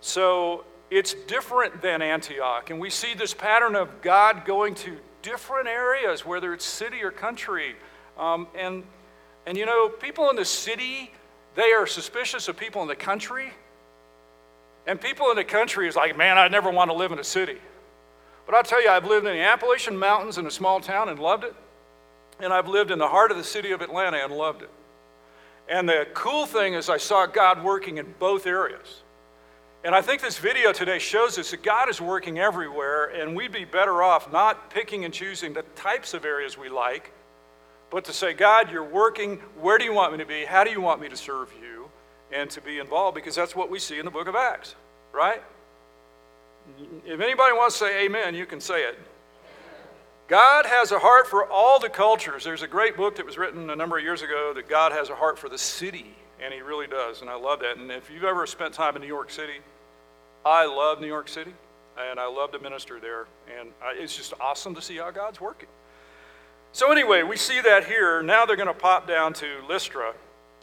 So 0.00 0.64
it's 0.90 1.14
different 1.14 1.80
than 1.80 2.02
Antioch. 2.02 2.70
And 2.70 2.80
we 2.80 2.90
see 2.90 3.14
this 3.14 3.32
pattern 3.32 3.76
of 3.76 4.02
God 4.02 4.44
going 4.44 4.74
to 4.76 4.96
different 5.22 5.68
areas, 5.68 6.24
whether 6.24 6.52
it's 6.52 6.64
city 6.64 7.02
or 7.02 7.10
country. 7.10 7.76
Um, 8.18 8.48
and, 8.54 8.84
and 9.46 9.56
you 9.56 9.66
know, 9.66 9.88
people 9.88 10.30
in 10.30 10.36
the 10.36 10.44
city, 10.44 11.12
they 11.54 11.72
are 11.72 11.86
suspicious 11.86 12.48
of 12.48 12.56
people 12.56 12.82
in 12.82 12.88
the 12.88 12.96
country. 12.96 13.52
And 14.86 15.00
people 15.00 15.30
in 15.30 15.36
the 15.36 15.44
country 15.44 15.88
is 15.88 15.96
like, 15.96 16.16
man, 16.16 16.38
I 16.38 16.48
never 16.48 16.70
want 16.70 16.90
to 16.90 16.94
live 16.94 17.12
in 17.12 17.18
a 17.18 17.24
city. 17.24 17.58
But 18.46 18.54
I'll 18.54 18.62
tell 18.62 18.82
you, 18.82 18.88
I've 18.88 19.04
lived 19.04 19.26
in 19.26 19.34
the 19.34 19.42
Appalachian 19.42 19.96
Mountains 19.96 20.38
in 20.38 20.46
a 20.46 20.50
small 20.50 20.80
town 20.80 21.08
and 21.08 21.18
loved 21.18 21.44
it. 21.44 21.54
And 22.42 22.52
I've 22.52 22.68
lived 22.68 22.90
in 22.90 22.98
the 22.98 23.08
heart 23.08 23.30
of 23.30 23.36
the 23.36 23.44
city 23.44 23.72
of 23.72 23.82
Atlanta 23.82 24.18
and 24.18 24.32
loved 24.32 24.62
it. 24.62 24.70
And 25.68 25.88
the 25.88 26.06
cool 26.14 26.46
thing 26.46 26.74
is, 26.74 26.88
I 26.88 26.96
saw 26.96 27.26
God 27.26 27.62
working 27.62 27.98
in 27.98 28.14
both 28.18 28.46
areas. 28.46 29.02
And 29.84 29.94
I 29.94 30.02
think 30.02 30.20
this 30.20 30.36
video 30.38 30.72
today 30.72 30.98
shows 30.98 31.38
us 31.38 31.52
that 31.52 31.62
God 31.62 31.88
is 31.88 32.00
working 32.00 32.38
everywhere, 32.38 33.06
and 33.06 33.36
we'd 33.36 33.52
be 33.52 33.64
better 33.64 34.02
off 34.02 34.30
not 34.32 34.70
picking 34.70 35.04
and 35.04 35.14
choosing 35.14 35.52
the 35.52 35.62
types 35.74 36.12
of 36.12 36.24
areas 36.24 36.58
we 36.58 36.68
like, 36.68 37.12
but 37.88 38.04
to 38.04 38.12
say, 38.12 38.32
God, 38.32 38.70
you're 38.70 38.84
working. 38.84 39.36
Where 39.60 39.78
do 39.78 39.84
you 39.84 39.92
want 39.92 40.12
me 40.12 40.18
to 40.18 40.26
be? 40.26 40.44
How 40.44 40.64
do 40.64 40.70
you 40.70 40.80
want 40.80 41.00
me 41.00 41.08
to 41.08 41.16
serve 41.16 41.52
you? 41.60 41.88
And 42.32 42.48
to 42.50 42.60
be 42.60 42.78
involved, 42.78 43.14
because 43.14 43.34
that's 43.34 43.56
what 43.56 43.70
we 43.70 43.78
see 43.78 43.98
in 43.98 44.04
the 44.04 44.10
book 44.10 44.28
of 44.28 44.36
Acts, 44.36 44.76
right? 45.12 45.42
If 47.04 47.20
anybody 47.20 47.52
wants 47.54 47.78
to 47.78 47.86
say 47.86 48.04
amen, 48.04 48.34
you 48.34 48.46
can 48.46 48.60
say 48.60 48.84
it. 48.84 48.98
God 50.30 50.64
has 50.64 50.92
a 50.92 50.98
heart 51.00 51.26
for 51.26 51.44
all 51.44 51.80
the 51.80 51.88
cultures. 51.88 52.44
There's 52.44 52.62
a 52.62 52.68
great 52.68 52.96
book 52.96 53.16
that 53.16 53.26
was 53.26 53.36
written 53.36 53.68
a 53.68 53.74
number 53.74 53.98
of 53.98 54.04
years 54.04 54.22
ago 54.22 54.52
that 54.54 54.68
God 54.68 54.92
has 54.92 55.10
a 55.10 55.14
heart 55.16 55.40
for 55.40 55.48
the 55.48 55.58
city, 55.58 56.14
and 56.40 56.54
He 56.54 56.60
really 56.60 56.86
does, 56.86 57.20
and 57.20 57.28
I 57.28 57.34
love 57.34 57.58
that. 57.60 57.78
And 57.78 57.90
if 57.90 58.08
you've 58.08 58.22
ever 58.22 58.46
spent 58.46 58.72
time 58.72 58.94
in 58.94 59.02
New 59.02 59.08
York 59.08 59.32
City, 59.32 59.58
I 60.46 60.66
love 60.66 61.00
New 61.00 61.08
York 61.08 61.26
City, 61.26 61.52
and 61.98 62.20
I 62.20 62.28
love 62.28 62.52
to 62.52 62.60
minister 62.60 63.00
there, 63.00 63.26
and 63.58 63.70
it's 63.96 64.16
just 64.16 64.32
awesome 64.40 64.72
to 64.76 64.80
see 64.80 64.98
how 64.98 65.10
God's 65.10 65.40
working. 65.40 65.68
So, 66.70 66.92
anyway, 66.92 67.24
we 67.24 67.36
see 67.36 67.60
that 67.62 67.86
here. 67.86 68.22
Now 68.22 68.46
they're 68.46 68.54
going 68.54 68.68
to 68.68 68.72
pop 68.72 69.08
down 69.08 69.32
to 69.32 69.46
Lystra. 69.68 70.14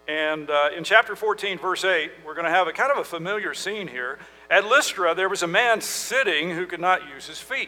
And 0.08 0.50
uh, 0.50 0.70
in 0.78 0.86
chapter 0.86 1.14
14, 1.14 1.58
verse 1.58 1.84
8, 1.84 2.10
we're 2.26 2.36
going 2.36 2.46
to 2.46 2.52
have 2.52 2.70
a 2.70 2.72
kind 2.72 2.90
of 2.90 3.00
a 3.00 3.04
familiar 3.04 3.54
scene 3.54 3.90
here. 3.90 4.18
At 4.50 4.66
Lystra, 4.66 5.14
there 5.14 5.28
was 5.28 5.44
a 5.44 5.48
man 5.48 5.82
sitting 5.82 6.52
who 6.52 6.68
could 6.68 6.80
not 6.80 7.02
use 7.14 7.28
his 7.28 7.40
feet. 7.40 7.68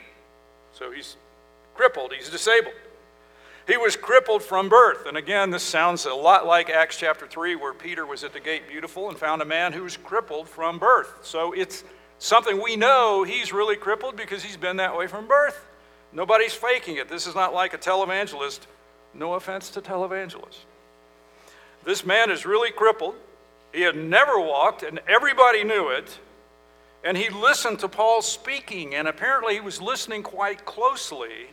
So 0.71 0.93
he's 0.93 1.17
crippled, 1.79 2.11
he's 2.11 2.29
disabled. 2.29 2.73
He 3.65 3.77
was 3.77 3.95
crippled 3.95 4.43
from 4.43 4.67
birth. 4.67 5.05
And 5.05 5.15
again, 5.15 5.49
this 5.49 5.63
sounds 5.63 6.05
a 6.05 6.13
lot 6.13 6.45
like 6.45 6.69
Acts 6.69 6.97
chapter 6.97 7.25
3, 7.25 7.55
where 7.55 7.73
Peter 7.73 8.05
was 8.05 8.25
at 8.25 8.33
the 8.33 8.41
gate 8.41 8.67
beautiful 8.67 9.07
and 9.07 9.17
found 9.17 9.41
a 9.41 9.45
man 9.45 9.71
who 9.71 9.83
was 9.83 9.95
crippled 9.95 10.49
from 10.49 10.77
birth. 10.77 11.19
So 11.21 11.53
it's 11.53 11.85
something 12.17 12.61
we 12.61 12.75
know 12.75 13.23
he's 13.23 13.53
really 13.53 13.77
crippled 13.77 14.17
because 14.17 14.43
he's 14.43 14.57
been 14.57 14.75
that 14.75 14.97
way 14.97 15.07
from 15.07 15.25
birth. 15.25 15.65
Nobody's 16.11 16.53
faking 16.53 16.97
it. 16.97 17.07
This 17.07 17.25
is 17.25 17.33
not 17.33 17.53
like 17.53 17.73
a 17.73 17.77
televangelist. 17.77 18.59
No 19.13 19.35
offense 19.35 19.69
to 19.69 19.81
televangelists. 19.81 20.65
This 21.85 22.05
man 22.05 22.29
is 22.29 22.45
really 22.45 22.71
crippled. 22.71 23.15
He 23.71 23.83
had 23.83 23.95
never 23.95 24.37
walked, 24.37 24.83
and 24.83 24.99
everybody 25.07 25.63
knew 25.63 25.87
it. 25.87 26.19
And 27.05 27.15
he 27.15 27.29
listened 27.29 27.79
to 27.79 27.87
Paul 27.87 28.21
speaking, 28.21 28.95
and 28.95 29.07
apparently 29.07 29.53
he 29.53 29.61
was 29.61 29.81
listening 29.81 30.23
quite 30.23 30.65
closely. 30.65 31.51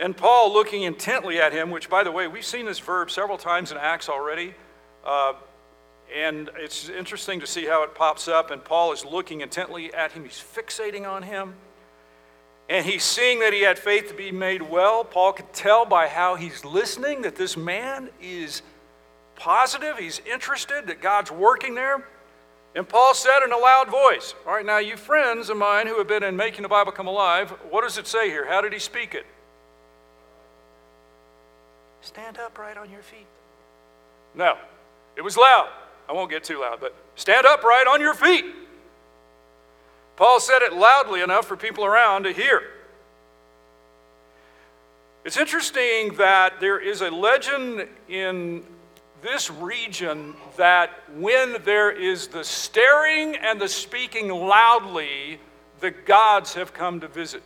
And 0.00 0.16
Paul 0.16 0.52
looking 0.52 0.82
intently 0.82 1.40
at 1.40 1.52
him, 1.52 1.70
which, 1.70 1.88
by 1.88 2.02
the 2.02 2.10
way, 2.10 2.26
we've 2.26 2.44
seen 2.44 2.66
this 2.66 2.80
verb 2.80 3.10
several 3.10 3.38
times 3.38 3.70
in 3.70 3.78
Acts 3.78 4.08
already. 4.08 4.54
Uh, 5.04 5.34
and 6.14 6.50
it's 6.56 6.88
interesting 6.88 7.40
to 7.40 7.46
see 7.46 7.64
how 7.64 7.82
it 7.84 7.94
pops 7.94 8.26
up. 8.28 8.50
And 8.50 8.62
Paul 8.64 8.92
is 8.92 9.04
looking 9.04 9.40
intently 9.40 9.94
at 9.94 10.12
him, 10.12 10.24
he's 10.24 10.42
fixating 10.42 11.08
on 11.08 11.22
him. 11.22 11.54
And 12.68 12.86
he's 12.86 13.04
seeing 13.04 13.40
that 13.40 13.52
he 13.52 13.60
had 13.60 13.78
faith 13.78 14.08
to 14.08 14.14
be 14.14 14.32
made 14.32 14.62
well. 14.62 15.04
Paul 15.04 15.34
could 15.34 15.52
tell 15.52 15.84
by 15.84 16.08
how 16.08 16.34
he's 16.34 16.64
listening 16.64 17.22
that 17.22 17.36
this 17.36 17.56
man 17.56 18.08
is 18.22 18.62
positive, 19.36 19.98
he's 19.98 20.20
interested, 20.20 20.86
that 20.86 21.02
God's 21.02 21.30
working 21.30 21.74
there. 21.74 22.08
And 22.74 22.88
Paul 22.88 23.14
said 23.14 23.44
in 23.44 23.52
a 23.52 23.58
loud 23.58 23.88
voice, 23.88 24.34
All 24.46 24.54
right, 24.54 24.64
now, 24.64 24.78
you 24.78 24.96
friends 24.96 25.50
of 25.50 25.56
mine 25.56 25.86
who 25.86 25.98
have 25.98 26.08
been 26.08 26.22
in 26.22 26.36
making 26.36 26.62
the 26.62 26.68
Bible 26.68 26.90
come 26.90 27.06
alive, 27.06 27.50
what 27.70 27.82
does 27.82 27.98
it 27.98 28.06
say 28.06 28.30
here? 28.30 28.46
How 28.48 28.60
did 28.60 28.72
he 28.72 28.78
speak 28.78 29.14
it? 29.14 29.26
Stand 32.04 32.38
upright 32.38 32.76
on 32.76 32.90
your 32.90 33.00
feet. 33.00 33.26
No, 34.34 34.58
it 35.16 35.22
was 35.22 35.36
loud. 35.38 35.70
I 36.06 36.12
won't 36.12 36.30
get 36.30 36.44
too 36.44 36.60
loud, 36.60 36.78
but 36.80 36.94
stand 37.16 37.46
upright 37.46 37.86
on 37.86 38.00
your 38.00 38.12
feet. 38.12 38.44
Paul 40.16 40.38
said 40.38 40.60
it 40.60 40.74
loudly 40.74 41.22
enough 41.22 41.46
for 41.46 41.56
people 41.56 41.84
around 41.84 42.24
to 42.24 42.32
hear. 42.32 42.62
It's 45.24 45.38
interesting 45.38 46.14
that 46.16 46.60
there 46.60 46.78
is 46.78 47.00
a 47.00 47.10
legend 47.10 47.88
in 48.08 48.62
this 49.22 49.50
region 49.50 50.34
that 50.58 50.90
when 51.16 51.56
there 51.64 51.90
is 51.90 52.28
the 52.28 52.44
staring 52.44 53.34
and 53.36 53.58
the 53.58 53.68
speaking 53.68 54.28
loudly, 54.28 55.40
the 55.80 55.90
gods 55.90 56.52
have 56.52 56.74
come 56.74 57.00
to 57.00 57.08
visit. 57.08 57.42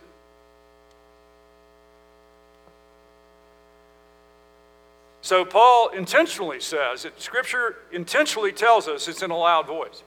So 5.29 5.45
Paul 5.45 5.89
intentionally 5.89 6.59
says, 6.59 7.03
that 7.03 7.21
Scripture 7.21 7.75
intentionally 7.91 8.51
tells 8.51 8.87
us 8.87 9.07
it's 9.07 9.21
in 9.21 9.29
a 9.29 9.37
loud 9.37 9.67
voice. 9.67 10.01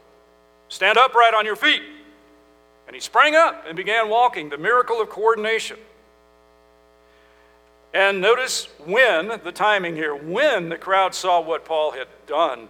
Stand 0.69 0.99
upright 0.99 1.33
on 1.33 1.47
your 1.47 1.55
feet. 1.55 1.81
And 2.89 2.97
he 2.97 2.99
sprang 2.99 3.37
up 3.37 3.65
and 3.65 3.77
began 3.77 4.09
walking, 4.09 4.49
the 4.49 4.59
miracle 4.59 5.01
of 5.01 5.11
coordination. 5.11 5.77
And 7.95 8.21
notice 8.21 8.67
when, 8.85 9.29
the 9.45 9.53
timing 9.53 9.95
here, 9.95 10.13
when 10.13 10.69
the 10.71 10.77
crowd 10.77 11.15
saw 11.15 11.41
what 11.41 11.65
Paul 11.65 11.93
had 11.93 12.09
done, 12.27 12.67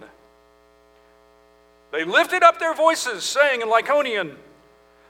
they 1.91 2.03
lifted 2.03 2.43
up 2.43 2.59
their 2.59 2.75
voices, 2.75 3.23
saying 3.23 3.61
in 3.61 3.67
Lycaonian, 3.67 4.35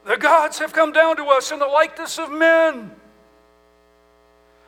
The 0.05 0.15
gods 0.15 0.59
have 0.59 0.71
come 0.71 0.93
down 0.93 1.17
to 1.17 1.25
us 1.25 1.51
in 1.51 1.59
the 1.59 1.67
likeness 1.67 2.17
of 2.17 2.31
men. 2.31 2.91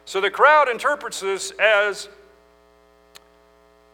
So 0.04 0.20
the 0.20 0.30
crowd 0.30 0.68
interprets 0.68 1.22
this 1.22 1.52
as 1.52 2.10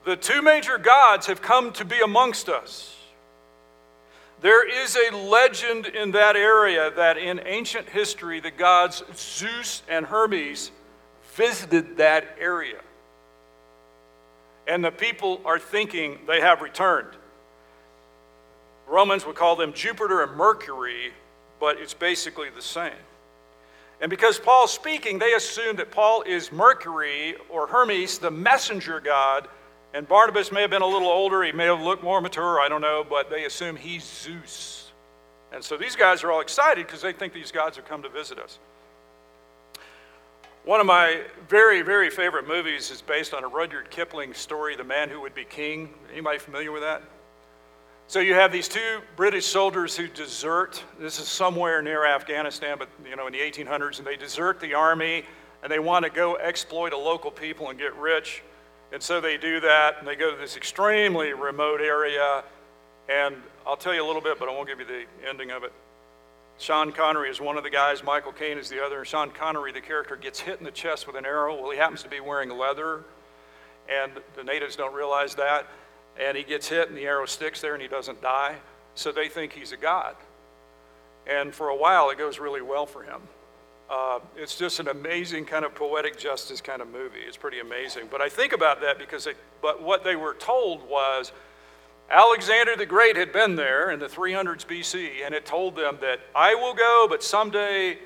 the 0.05 0.15
two 0.15 0.41
major 0.41 0.77
gods 0.77 1.27
have 1.27 1.41
come 1.41 1.71
to 1.73 1.85
be 1.85 1.99
amongst 1.99 2.49
us. 2.49 2.95
There 4.41 4.67
is 4.67 4.97
a 4.97 5.15
legend 5.15 5.85
in 5.85 6.11
that 6.11 6.35
area 6.35 6.91
that 6.95 7.17
in 7.17 7.41
ancient 7.45 7.87
history, 7.87 8.39
the 8.39 8.49
gods 8.49 9.03
Zeus 9.15 9.83
and 9.87 10.05
Hermes 10.05 10.71
visited 11.35 11.97
that 11.97 12.35
area. 12.39 12.79
And 14.67 14.83
the 14.83 14.91
people 14.91 15.41
are 15.45 15.59
thinking 15.59 16.19
they 16.27 16.41
have 16.41 16.61
returned. 16.61 17.15
Romans 18.87 19.25
would 19.25 19.35
call 19.35 19.55
them 19.55 19.73
Jupiter 19.73 20.23
and 20.23 20.35
Mercury, 20.35 21.13
but 21.59 21.79
it's 21.79 21.93
basically 21.93 22.49
the 22.49 22.61
same. 22.61 22.91
And 24.01 24.09
because 24.09 24.39
Paul's 24.39 24.73
speaking, 24.73 25.19
they 25.19 25.33
assume 25.33 25.75
that 25.75 25.91
Paul 25.91 26.23
is 26.23 26.51
Mercury 26.51 27.35
or 27.49 27.67
Hermes, 27.67 28.17
the 28.17 28.31
messenger 28.31 28.99
god, 28.99 29.47
and 29.93 30.07
Barnabas 30.07 30.51
may 30.51 30.61
have 30.61 30.69
been 30.69 30.81
a 30.81 30.87
little 30.87 31.09
older, 31.09 31.43
he 31.43 31.51
may 31.51 31.65
have 31.65 31.81
looked 31.81 32.03
more 32.03 32.21
mature, 32.21 32.59
I 32.59 32.69
don't 32.69 32.81
know, 32.81 33.05
but 33.07 33.29
they 33.29 33.45
assume 33.45 33.75
he's 33.75 34.03
Zeus. 34.03 34.91
And 35.51 35.63
so 35.63 35.75
these 35.77 35.95
guys 35.95 36.23
are 36.23 36.31
all 36.31 36.39
excited 36.39 36.85
because 36.85 37.01
they 37.01 37.11
think 37.11 37.33
these 37.33 37.51
gods 37.51 37.75
have 37.75 37.85
come 37.85 38.01
to 38.03 38.09
visit 38.09 38.39
us. 38.39 38.57
One 40.63 40.79
of 40.79 40.85
my 40.85 41.21
very, 41.49 41.81
very 41.81 42.09
favorite 42.09 42.47
movies 42.47 42.91
is 42.91 43.01
based 43.01 43.33
on 43.33 43.43
a 43.43 43.47
Rudyard 43.47 43.89
Kipling 43.89 44.33
story, 44.33 44.75
The 44.75 44.83
Man 44.83 45.09
Who 45.09 45.19
Would 45.21 45.33
Be 45.33 45.43
King. 45.43 45.89
Anybody 46.11 46.37
familiar 46.37 46.71
with 46.71 46.83
that? 46.83 47.01
So 48.07 48.19
you 48.19 48.35
have 48.35 48.51
these 48.51 48.67
two 48.67 49.01
British 49.15 49.45
soldiers 49.45 49.97
who 49.97 50.07
desert. 50.07 50.83
This 50.99 51.19
is 51.19 51.27
somewhere 51.27 51.81
near 51.81 52.05
Afghanistan, 52.05 52.77
but 52.77 52.89
you 53.09 53.15
know, 53.15 53.25
in 53.25 53.33
the 53.33 53.39
1800s, 53.39 53.97
and 53.97 54.07
they 54.07 54.17
desert 54.17 54.59
the 54.59 54.73
army 54.73 55.23
and 55.63 55.71
they 55.71 55.79
want 55.79 56.05
to 56.05 56.11
go 56.11 56.35
exploit 56.35 56.93
a 56.93 56.97
local 56.97 57.31
people 57.31 57.69
and 57.69 57.79
get 57.79 57.95
rich. 57.95 58.43
And 58.91 59.01
so 59.01 59.21
they 59.21 59.37
do 59.37 59.59
that, 59.61 59.99
and 59.99 60.07
they 60.07 60.15
go 60.15 60.31
to 60.31 60.37
this 60.37 60.57
extremely 60.57 61.33
remote 61.33 61.79
area. 61.79 62.43
And 63.07 63.35
I'll 63.65 63.77
tell 63.77 63.93
you 63.93 64.03
a 64.03 64.07
little 64.07 64.21
bit, 64.21 64.37
but 64.37 64.49
I 64.49 64.51
won't 64.51 64.67
give 64.67 64.79
you 64.79 64.85
the 64.85 65.05
ending 65.27 65.51
of 65.51 65.63
it. 65.63 65.71
Sean 66.59 66.91
Connery 66.91 67.29
is 67.29 67.41
one 67.41 67.57
of 67.57 67.63
the 67.63 67.69
guys, 67.69 68.03
Michael 68.03 68.31
Caine 68.31 68.57
is 68.57 68.69
the 68.69 68.83
other. 68.83 68.99
And 68.99 69.07
Sean 69.07 69.31
Connery, 69.31 69.71
the 69.71 69.81
character, 69.81 70.15
gets 70.15 70.39
hit 70.39 70.59
in 70.59 70.65
the 70.65 70.71
chest 70.71 71.07
with 71.07 71.15
an 71.15 71.25
arrow. 71.25 71.59
Well, 71.59 71.71
he 71.71 71.77
happens 71.77 72.03
to 72.03 72.09
be 72.09 72.19
wearing 72.19 72.49
leather, 72.49 73.03
and 73.89 74.11
the 74.35 74.43
natives 74.43 74.75
don't 74.75 74.93
realize 74.93 75.35
that. 75.35 75.67
And 76.19 76.37
he 76.37 76.43
gets 76.43 76.67
hit, 76.67 76.89
and 76.89 76.97
the 76.97 77.05
arrow 77.05 77.25
sticks 77.25 77.61
there, 77.61 77.73
and 77.73 77.81
he 77.81 77.87
doesn't 77.87 78.21
die. 78.21 78.57
So 78.93 79.11
they 79.11 79.29
think 79.29 79.53
he's 79.53 79.71
a 79.71 79.77
god. 79.77 80.15
And 81.25 81.55
for 81.55 81.69
a 81.69 81.75
while, 81.75 82.09
it 82.09 82.17
goes 82.17 82.39
really 82.39 82.61
well 82.61 82.85
for 82.85 83.03
him. 83.03 83.21
Uh, 83.91 84.19
it's 84.37 84.55
just 84.55 84.79
an 84.79 84.87
amazing 84.87 85.43
kind 85.43 85.65
of 85.65 85.75
poetic 85.75 86.17
justice 86.17 86.61
kind 86.61 86.81
of 86.81 86.89
movie. 86.89 87.19
It's 87.27 87.35
pretty 87.35 87.59
amazing. 87.59 88.07
But 88.09 88.21
I 88.21 88.29
think 88.29 88.53
about 88.53 88.79
that 88.79 88.97
because, 88.97 89.25
they, 89.25 89.33
but 89.61 89.83
what 89.83 90.05
they 90.05 90.15
were 90.15 90.33
told 90.33 90.87
was 90.89 91.33
Alexander 92.09 92.77
the 92.77 92.85
Great 92.85 93.17
had 93.17 93.33
been 93.33 93.57
there 93.57 93.91
in 93.91 93.99
the 93.99 94.07
300s 94.07 94.65
BC 94.65 95.25
and 95.25 95.33
had 95.33 95.45
told 95.45 95.75
them 95.75 95.97
that 95.99 96.21
I 96.33 96.55
will 96.55 96.73
go, 96.73 97.05
but 97.09 97.21
someday 97.21 97.97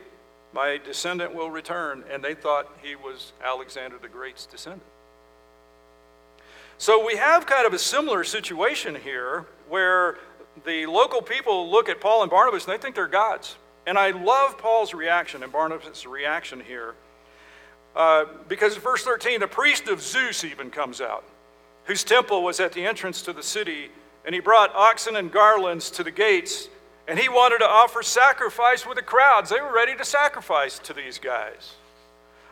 my 0.55 0.79
descendant 0.83 1.35
will 1.35 1.51
return. 1.51 2.03
And 2.11 2.23
they 2.23 2.33
thought 2.33 2.67
he 2.81 2.95
was 2.95 3.33
Alexander 3.43 3.99
the 4.01 4.07
Great's 4.07 4.47
descendant. 4.47 4.81
So 6.79 7.05
we 7.05 7.15
have 7.17 7.45
kind 7.45 7.67
of 7.67 7.73
a 7.73 7.79
similar 7.79 8.23
situation 8.23 8.95
here 8.95 9.45
where 9.69 10.17
the 10.65 10.87
local 10.87 11.21
people 11.21 11.69
look 11.69 11.89
at 11.89 12.01
Paul 12.01 12.23
and 12.23 12.31
Barnabas 12.31 12.65
and 12.65 12.73
they 12.73 12.81
think 12.81 12.95
they're 12.95 13.05
gods. 13.05 13.55
And 13.87 13.97
I 13.97 14.11
love 14.11 14.57
Paul's 14.57 14.93
reaction 14.93 15.43
and 15.43 15.51
Barnabas' 15.51 16.05
reaction 16.05 16.59
here. 16.59 16.95
Uh, 17.95 18.25
because 18.47 18.75
verse 18.77 19.03
13, 19.03 19.39
the 19.39 19.47
priest 19.47 19.87
of 19.87 20.01
Zeus 20.01 20.43
even 20.43 20.69
comes 20.69 20.99
out, 20.99 21.23
whose 21.85 22.03
temple 22.03 22.43
was 22.43 22.59
at 22.59 22.73
the 22.73 22.85
entrance 22.85 23.21
to 23.21 23.33
the 23.33 23.43
city, 23.43 23.89
and 24.25 24.35
he 24.35 24.41
brought 24.41 24.75
oxen 24.75 25.15
and 25.15 25.31
garlands 25.31 25.89
to 25.91 26.03
the 26.03 26.11
gates, 26.11 26.67
and 27.07 27.17
he 27.17 27.29
wanted 27.29 27.59
to 27.59 27.67
offer 27.67 28.01
sacrifice 28.03 28.85
with 28.85 28.97
the 28.97 29.03
crowds. 29.03 29.49
They 29.49 29.61
were 29.61 29.73
ready 29.73 29.95
to 29.95 30.03
sacrifice 30.03 30.79
to 30.79 30.93
these 30.93 31.19
guys. 31.19 31.75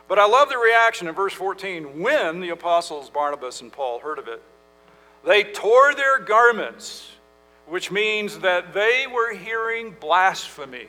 But 0.08 0.18
I 0.18 0.26
love 0.26 0.48
the 0.48 0.58
reaction 0.58 1.08
in 1.08 1.14
verse 1.14 1.32
14. 1.32 2.00
When 2.00 2.40
the 2.40 2.50
apostles 2.50 3.10
Barnabas 3.10 3.60
and 3.60 3.72
Paul 3.72 3.98
heard 3.98 4.18
of 4.18 4.28
it, 4.28 4.42
they 5.26 5.44
tore 5.44 5.94
their 5.94 6.18
garments, 6.20 7.10
which 7.66 7.90
means 7.90 8.38
that 8.40 8.74
they 8.74 9.06
were 9.12 9.34
hearing 9.34 9.96
blasphemy. 9.98 10.88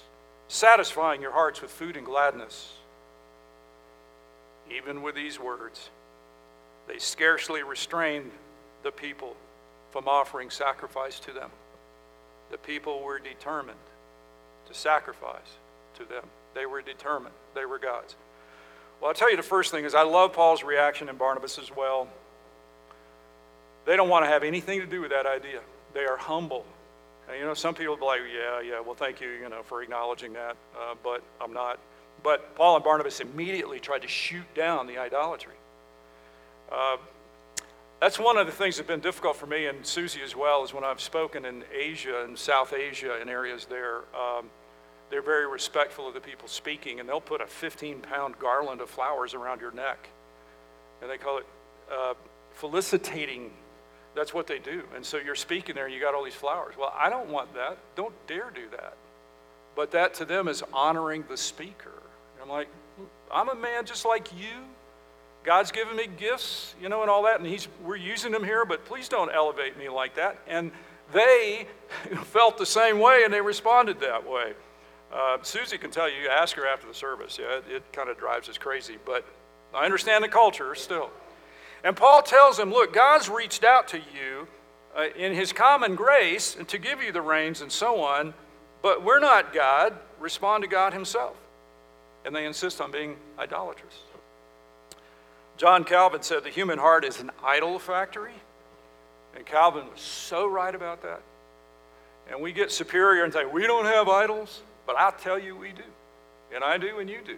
satisfying 0.51 1.21
your 1.21 1.31
hearts 1.31 1.61
with 1.61 1.71
food 1.71 1.95
and 1.95 2.05
gladness. 2.05 2.73
Even 4.69 5.01
with 5.01 5.15
these 5.15 5.39
words, 5.39 5.89
they 6.87 6.97
scarcely 6.97 7.63
restrained 7.63 8.31
the 8.83 8.91
people 8.91 9.35
from 9.91 10.07
offering 10.07 10.49
sacrifice 10.49 11.19
to 11.21 11.31
them. 11.31 11.49
The 12.51 12.57
people 12.57 13.01
were 13.01 13.17
determined 13.17 13.79
to 14.67 14.73
sacrifice 14.73 15.57
to 15.95 16.03
them. 16.03 16.25
They 16.53 16.65
were 16.65 16.81
determined. 16.81 17.35
They 17.55 17.65
were 17.65 17.79
God's. 17.79 18.15
Well, 18.99 19.07
I'll 19.07 19.15
tell 19.15 19.31
you 19.31 19.37
the 19.37 19.43
first 19.43 19.71
thing 19.71 19.85
is 19.85 19.95
I 19.95 20.03
love 20.03 20.33
Paul's 20.33 20.63
reaction 20.63 21.07
and 21.07 21.17
Barnabas 21.17 21.57
as 21.59 21.73
well. 21.73 22.09
They 23.85 23.95
don't 23.95 24.09
want 24.09 24.25
to 24.25 24.29
have 24.29 24.43
anything 24.43 24.81
to 24.81 24.85
do 24.85 24.99
with 24.99 25.11
that 25.11 25.25
idea. 25.25 25.61
They 25.93 26.03
are 26.03 26.17
humble. 26.17 26.65
You 27.37 27.45
know, 27.45 27.53
some 27.53 27.73
people 27.73 27.95
will 27.95 28.01
be 28.01 28.05
like, 28.05 28.19
yeah, 28.33 28.61
yeah, 28.61 28.79
well, 28.79 28.95
thank 28.95 29.21
you, 29.21 29.29
you 29.29 29.49
know, 29.49 29.63
for 29.63 29.81
acknowledging 29.81 30.33
that, 30.33 30.55
uh, 30.77 30.95
but 31.03 31.23
I'm 31.39 31.53
not. 31.53 31.79
But 32.23 32.55
Paul 32.55 32.75
and 32.75 32.83
Barnabas 32.83 33.19
immediately 33.19 33.79
tried 33.79 34.01
to 34.03 34.07
shoot 34.07 34.45
down 34.53 34.87
the 34.87 34.97
idolatry. 34.97 35.55
Uh, 36.71 36.97
that's 37.99 38.17
one 38.17 38.37
of 38.37 38.47
the 38.47 38.51
things 38.51 38.77
that's 38.77 38.87
been 38.87 38.99
difficult 38.99 39.35
for 39.35 39.45
me 39.45 39.67
and 39.67 39.85
Susie 39.85 40.21
as 40.23 40.35
well, 40.35 40.63
is 40.63 40.73
when 40.73 40.83
I've 40.83 40.99
spoken 40.99 41.45
in 41.45 41.63
Asia 41.73 42.23
and 42.23 42.37
South 42.37 42.73
Asia 42.73 43.17
and 43.21 43.29
areas 43.29 43.65
there. 43.65 43.97
Um, 44.15 44.49
they're 45.11 45.21
very 45.21 45.45
respectful 45.45 46.07
of 46.07 46.13
the 46.13 46.21
people 46.21 46.47
speaking, 46.47 46.99
and 46.99 47.07
they'll 47.07 47.21
put 47.21 47.41
a 47.41 47.45
15 47.45 47.99
pound 47.99 48.39
garland 48.39 48.81
of 48.81 48.89
flowers 48.89 49.33
around 49.33 49.61
your 49.61 49.71
neck. 49.71 50.09
And 51.01 51.11
they 51.11 51.17
call 51.17 51.37
it 51.37 51.45
uh, 51.91 52.13
felicitating. 52.53 53.51
That's 54.15 54.33
what 54.33 54.47
they 54.47 54.59
do. 54.59 54.83
And 54.95 55.05
so 55.05 55.17
you're 55.17 55.35
speaking 55.35 55.75
there, 55.75 55.85
and 55.85 55.93
you 55.93 56.01
got 56.01 56.13
all 56.13 56.23
these 56.23 56.33
flowers. 56.33 56.75
Well, 56.77 56.93
I 56.97 57.09
don't 57.09 57.29
want 57.29 57.53
that. 57.53 57.77
Don't 57.95 58.13
dare 58.27 58.51
do 58.53 58.69
that. 58.71 58.95
But 59.75 59.91
that 59.91 60.13
to 60.15 60.25
them 60.25 60.47
is 60.47 60.63
honoring 60.73 61.23
the 61.29 61.37
speaker. 61.37 61.93
I'm 62.41 62.49
like, 62.49 62.67
I'm 63.31 63.49
a 63.49 63.55
man 63.55 63.85
just 63.85 64.05
like 64.05 64.27
you. 64.37 64.65
God's 65.43 65.71
given 65.71 65.95
me 65.95 66.07
gifts, 66.07 66.75
you 66.81 66.89
know, 66.89 67.01
and 67.01 67.09
all 67.09 67.23
that, 67.23 67.39
and 67.39 67.47
he's, 67.47 67.67
we're 67.83 67.95
using 67.95 68.31
them 68.31 68.43
here, 68.43 68.63
but 68.63 68.85
please 68.85 69.09
don't 69.09 69.31
elevate 69.33 69.77
me 69.77 69.89
like 69.89 70.15
that. 70.15 70.37
And 70.47 70.71
they 71.13 71.67
felt 72.25 72.57
the 72.57 72.65
same 72.65 72.99
way, 72.99 73.23
and 73.23 73.33
they 73.33 73.41
responded 73.41 73.99
that 74.01 74.27
way. 74.27 74.53
Uh, 75.11 75.37
Susie 75.41 75.77
can 75.77 75.89
tell 75.89 76.09
you, 76.09 76.29
ask 76.29 76.55
her 76.55 76.67
after 76.67 76.87
the 76.87 76.93
service. 76.93 77.37
Yeah, 77.39 77.57
it, 77.57 77.63
it 77.69 77.93
kind 77.93 78.09
of 78.09 78.17
drives 78.17 78.49
us 78.49 78.57
crazy, 78.57 78.97
but 79.05 79.25
I 79.73 79.85
understand 79.85 80.23
the 80.23 80.29
culture 80.29 80.75
still. 80.75 81.09
And 81.83 81.95
Paul 81.95 82.21
tells 82.21 82.57
them, 82.57 82.71
look, 82.71 82.93
God's 82.93 83.29
reached 83.29 83.63
out 83.63 83.87
to 83.89 83.97
you 83.97 84.47
uh, 84.95 85.05
in 85.15 85.33
his 85.33 85.51
common 85.51 85.95
grace 85.95 86.55
and 86.55 86.67
to 86.67 86.77
give 86.77 87.01
you 87.01 87.11
the 87.11 87.21
reins 87.21 87.61
and 87.61 87.71
so 87.71 88.01
on, 88.01 88.33
but 88.81 89.03
we're 89.03 89.19
not 89.19 89.53
God. 89.53 89.93
Respond 90.19 90.63
to 90.63 90.69
God 90.69 90.93
himself. 90.93 91.35
And 92.25 92.35
they 92.35 92.45
insist 92.45 92.81
on 92.81 92.91
being 92.91 93.17
idolatrous. 93.39 93.95
John 95.57 95.83
Calvin 95.83 96.21
said 96.21 96.43
the 96.43 96.49
human 96.49 96.77
heart 96.77 97.05
is 97.05 97.19
an 97.19 97.31
idol 97.43 97.79
factory. 97.79 98.33
And 99.35 99.45
Calvin 99.45 99.85
was 99.91 100.01
so 100.01 100.47
right 100.47 100.73
about 100.73 101.01
that. 101.03 101.21
And 102.29 102.41
we 102.41 102.51
get 102.51 102.71
superior 102.71 103.23
and 103.23 103.33
say, 103.33 103.45
we 103.45 103.65
don't 103.65 103.85
have 103.85 104.07
idols. 104.07 104.61
But 104.85 104.97
I 104.97 105.11
tell 105.11 105.39
you, 105.39 105.55
we 105.55 105.71
do. 105.71 105.83
And 106.53 106.63
I 106.63 106.77
do, 106.77 106.99
and 106.99 107.09
you 107.09 107.19
do. 107.25 107.37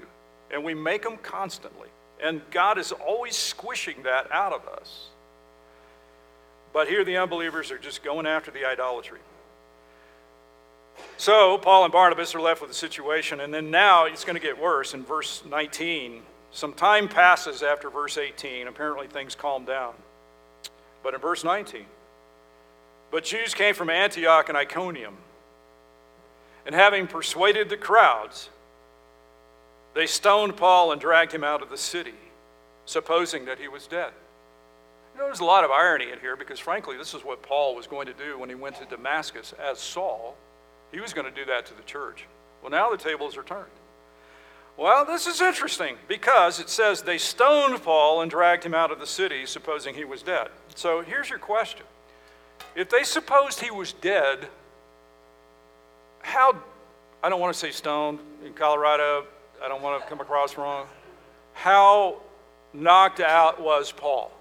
And 0.52 0.64
we 0.64 0.74
make 0.74 1.04
them 1.04 1.18
constantly. 1.18 1.90
And 2.24 2.42
God 2.52 2.78
is 2.78 2.92
always 2.92 3.36
squishing 3.36 4.04
that 4.04 4.32
out 4.32 4.54
of 4.54 4.66
us. 4.68 5.08
But 6.72 6.88
here 6.88 7.04
the 7.04 7.18
unbelievers 7.18 7.70
are 7.70 7.78
just 7.78 8.04
going 8.04 8.26
after 8.26 8.50
the 8.50 8.66
idolatry. 8.66 9.20
So 11.18 11.58
Paul 11.58 11.84
and 11.84 11.92
Barnabas 11.92 12.34
are 12.34 12.42
left 12.42 12.62
with 12.62 12.70
the 12.70 12.76
situation, 12.76 13.42
and 13.42 13.54
then 13.54 13.70
now 13.70 14.06
it's 14.06 14.24
going 14.24 14.36
to 14.36 14.42
get 14.42 14.60
worse 14.60 14.94
in 14.94 15.04
verse 15.04 15.44
19. 15.48 16.22
Some 16.52 16.74
time 16.74 17.08
passes 17.08 17.62
after 17.62 17.90
verse 17.90 18.18
18. 18.18 18.68
Apparently 18.68 19.08
things 19.08 19.36
calm 19.36 19.66
down. 19.66 19.94
But 21.04 21.14
in 21.14 21.20
verse 21.20 21.44
19, 21.44 21.86
but 23.12 23.26
Jews 23.26 23.54
came 23.54 23.76
from 23.76 23.90
Antioch 23.90 24.48
and 24.50 24.58
Iconium 24.58 25.18
and 26.66 26.74
having 26.74 27.08
persuaded 27.08 27.70
the 27.70 27.78
crowds, 27.78 28.50
they 29.94 30.08
stoned 30.08 30.58
Paul 30.58 30.92
and 30.92 31.00
dragged 31.00 31.32
him 31.32 31.44
out 31.44 31.62
of 31.62 31.70
the 31.70 31.78
city, 31.78 32.16
supposing 32.86 33.46
that 33.46 33.60
he 33.60 33.68
was 33.68 33.88
dead. 33.88 34.12
You 35.14 35.20
know, 35.20 35.26
there's 35.26 35.42
a 35.42 35.46
lot 35.46 35.64
of 35.64 35.70
irony 35.70 36.12
in 36.12 36.20
here 36.20 36.36
because, 36.36 36.60
frankly, 36.60 36.98
this 36.98 37.14
is 37.14 37.24
what 37.24 37.44
Paul 37.44 37.76
was 37.76 37.86
going 37.86 38.08
to 38.08 38.14
do 38.14 38.40
when 38.40 38.50
he 38.50 38.56
went 38.56 38.78
to 38.78 38.86
Damascus 38.86 39.54
as 39.62 39.80
Saul. 39.80 40.36
He 40.92 41.00
was 41.00 41.14
going 41.14 41.32
to 41.32 41.32
do 41.32 41.46
that 41.46 41.66
to 41.68 41.76
the 41.76 41.84
church. 41.84 42.26
Well, 42.62 42.72
now 42.72 42.90
the 42.90 42.98
tables 42.98 43.38
are 43.38 43.44
turned. 43.44 43.68
Well, 44.76 45.06
this 45.06 45.28
is 45.28 45.40
interesting 45.40 45.98
because 46.08 46.60
it 46.60 46.68
says 46.68 47.04
they 47.04 47.20
stoned 47.20 47.84
Paul 47.84 48.22
and 48.22 48.32
dragged 48.32 48.64
him 48.64 48.74
out 48.74 48.92
of 48.92 49.00
the 49.00 49.06
city, 49.06 49.46
supposing 49.46 49.94
he 49.94 50.04
was 50.04 50.24
dead. 50.24 50.48
So 50.74 51.02
here's 51.02 51.30
your 51.30 51.40
question 51.40 51.86
If 52.76 52.90
they 52.90 53.04
supposed 53.04 53.60
he 53.60 53.70
was 53.70 53.94
dead, 53.94 54.48
how, 56.22 56.58
I 57.22 57.30
don't 57.30 57.40
want 57.40 57.54
to 57.54 57.60
say 57.60 57.70
stoned 57.70 58.20
in 58.44 58.54
Colorado, 58.54 59.26
I 59.62 59.68
don't 59.68 59.82
want 59.82 60.02
to 60.02 60.10
come 60.10 60.22
across 60.22 60.58
wrong. 60.58 60.88
How 61.54 62.18
knocked 62.74 63.20
out 63.20 63.62
was 63.62 63.92
Paul? 63.92 64.32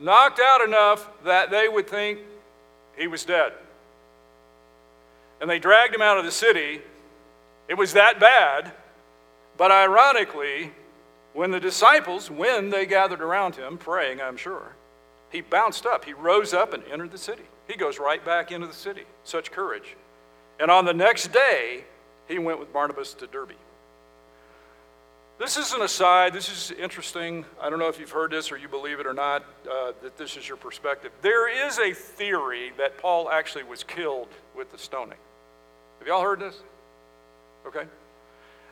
Knocked 0.00 0.40
out 0.40 0.62
enough 0.62 1.08
that 1.24 1.50
they 1.50 1.68
would 1.68 1.88
think 1.88 2.18
he 2.96 3.06
was 3.06 3.24
dead. 3.24 3.52
And 5.40 5.50
they 5.50 5.58
dragged 5.58 5.94
him 5.94 6.02
out 6.02 6.18
of 6.18 6.24
the 6.24 6.30
city. 6.30 6.80
It 7.68 7.74
was 7.74 7.92
that 7.94 8.20
bad. 8.20 8.72
But 9.56 9.70
ironically, 9.70 10.72
when 11.32 11.50
the 11.50 11.60
disciples, 11.60 12.30
when 12.30 12.70
they 12.70 12.86
gathered 12.86 13.20
around 13.20 13.56
him, 13.56 13.78
praying, 13.78 14.20
I'm 14.20 14.36
sure, 14.36 14.74
he 15.30 15.40
bounced 15.40 15.86
up. 15.86 16.04
He 16.04 16.12
rose 16.12 16.52
up 16.52 16.72
and 16.72 16.82
entered 16.90 17.10
the 17.10 17.18
city. 17.18 17.44
He 17.66 17.76
goes 17.76 17.98
right 17.98 18.24
back 18.24 18.52
into 18.52 18.66
the 18.66 18.72
city. 18.72 19.04
Such 19.24 19.50
courage. 19.50 19.96
And 20.60 20.70
on 20.70 20.84
the 20.84 20.94
next 20.94 21.32
day, 21.32 21.84
he 22.28 22.38
went 22.38 22.58
with 22.58 22.72
Barnabas 22.72 23.14
to 23.14 23.26
Derbe. 23.26 23.52
This 25.38 25.56
is 25.56 25.72
an 25.72 25.82
aside. 25.82 26.32
This 26.32 26.48
is 26.48 26.70
interesting. 26.78 27.44
I 27.60 27.68
don't 27.68 27.78
know 27.78 27.88
if 27.88 27.98
you've 27.98 28.10
heard 28.10 28.30
this 28.30 28.52
or 28.52 28.56
you 28.56 28.68
believe 28.68 29.00
it 29.00 29.06
or 29.06 29.14
not, 29.14 29.42
uh, 29.68 29.92
that 30.02 30.16
this 30.16 30.36
is 30.36 30.46
your 30.46 30.56
perspective. 30.56 31.10
There 31.20 31.66
is 31.66 31.78
a 31.78 31.92
theory 31.92 32.72
that 32.78 32.98
Paul 32.98 33.28
actually 33.28 33.64
was 33.64 33.82
killed 33.82 34.28
with 34.54 34.70
the 34.70 34.78
stoning. 34.78 35.18
Have 35.98 36.06
y'all 36.06 36.22
heard 36.22 36.38
this? 36.38 36.60
Okay. 37.66 37.84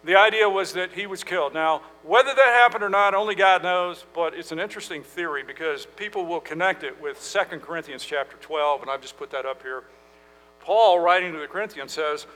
The 0.04 0.16
idea 0.16 0.48
was 0.48 0.72
that 0.74 0.92
he 0.92 1.06
was 1.06 1.24
killed. 1.24 1.52
Now, 1.52 1.82
whether 2.02 2.32
that 2.34 2.54
happened 2.54 2.84
or 2.84 2.88
not, 2.88 3.14
only 3.14 3.34
God 3.34 3.62
knows, 3.62 4.04
but 4.14 4.34
it's 4.34 4.50
an 4.50 4.58
interesting 4.58 5.02
theory 5.02 5.42
because 5.42 5.86
people 5.96 6.24
will 6.24 6.40
connect 6.40 6.84
it 6.84 7.00
with 7.02 7.20
2 7.20 7.58
Corinthians 7.58 8.04
chapter 8.04 8.36
12, 8.40 8.82
and 8.82 8.90
I've 8.90 9.02
just 9.02 9.18
put 9.18 9.30
that 9.32 9.44
up 9.44 9.62
here. 9.62 9.84
Paul, 10.60 11.00
writing 11.00 11.32
to 11.32 11.38
the 11.38 11.46
Corinthians, 11.46 11.92
says, 11.92 12.26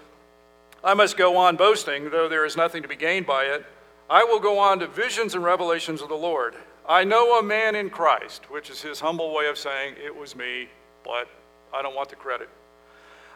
I 0.84 0.92
must 0.92 1.16
go 1.16 1.36
on 1.38 1.56
boasting, 1.56 2.10
though 2.10 2.28
there 2.28 2.44
is 2.44 2.58
nothing 2.58 2.82
to 2.82 2.88
be 2.88 2.96
gained 2.96 3.26
by 3.26 3.44
it. 3.44 3.64
I 4.10 4.22
will 4.24 4.38
go 4.38 4.58
on 4.58 4.80
to 4.80 4.86
visions 4.86 5.34
and 5.34 5.42
revelations 5.42 6.02
of 6.02 6.10
the 6.10 6.14
Lord. 6.14 6.54
I 6.86 7.04
know 7.04 7.38
a 7.38 7.42
man 7.42 7.74
in 7.74 7.88
Christ, 7.88 8.50
which 8.50 8.68
is 8.68 8.82
his 8.82 9.00
humble 9.00 9.34
way 9.34 9.46
of 9.46 9.56
saying, 9.56 9.94
It 10.04 10.14
was 10.14 10.36
me, 10.36 10.68
but 11.02 11.26
I 11.72 11.80
don't 11.80 11.96
want 11.96 12.10
the 12.10 12.16
credit. 12.16 12.50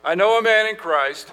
I 0.05 0.15
know 0.15 0.39
a 0.39 0.43
man 0.43 0.67
in 0.67 0.77
Christ 0.77 1.33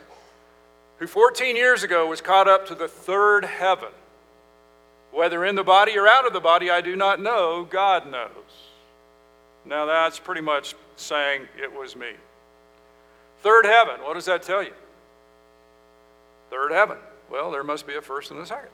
who 0.99 1.08
14 1.08 1.58
years 1.58 1.84
ago 1.84 2.08
was 2.08 2.21
caught 2.21 2.47
up 2.47 2.65
to 2.67 2.75
the 2.75 2.88
third 2.88 3.43
heaven. 3.43 3.89
Whether 5.12 5.43
in 5.43 5.56
the 5.56 5.63
body 5.63 5.97
or 5.97 6.08
out 6.08 6.25
of 6.25 6.32
the 6.32 6.39
body, 6.39 6.69
I 6.69 6.80
do 6.80 6.95
not 6.95 7.21
know. 7.21 7.67
God 7.69 8.10
knows. 8.10 8.30
Now, 9.65 9.86
that's 9.86 10.19
pretty 10.19 10.41
much 10.41 10.75
saying 10.95 11.47
it 11.62 11.73
was 11.73 11.95
me. 11.95 12.12
Third 13.41 13.65
heaven, 13.65 13.95
what 14.04 14.13
does 14.13 14.25
that 14.25 14.43
tell 14.43 14.63
you? 14.63 14.73
Third 16.50 16.72
heaven. 16.72 16.98
Well, 17.30 17.52
there 17.52 17.64
must 17.64 17.88
be 17.88 17.96
a 17.96 18.02
first 18.02 18.32
and 18.32 18.40
a 18.40 18.46
second. 18.46 18.70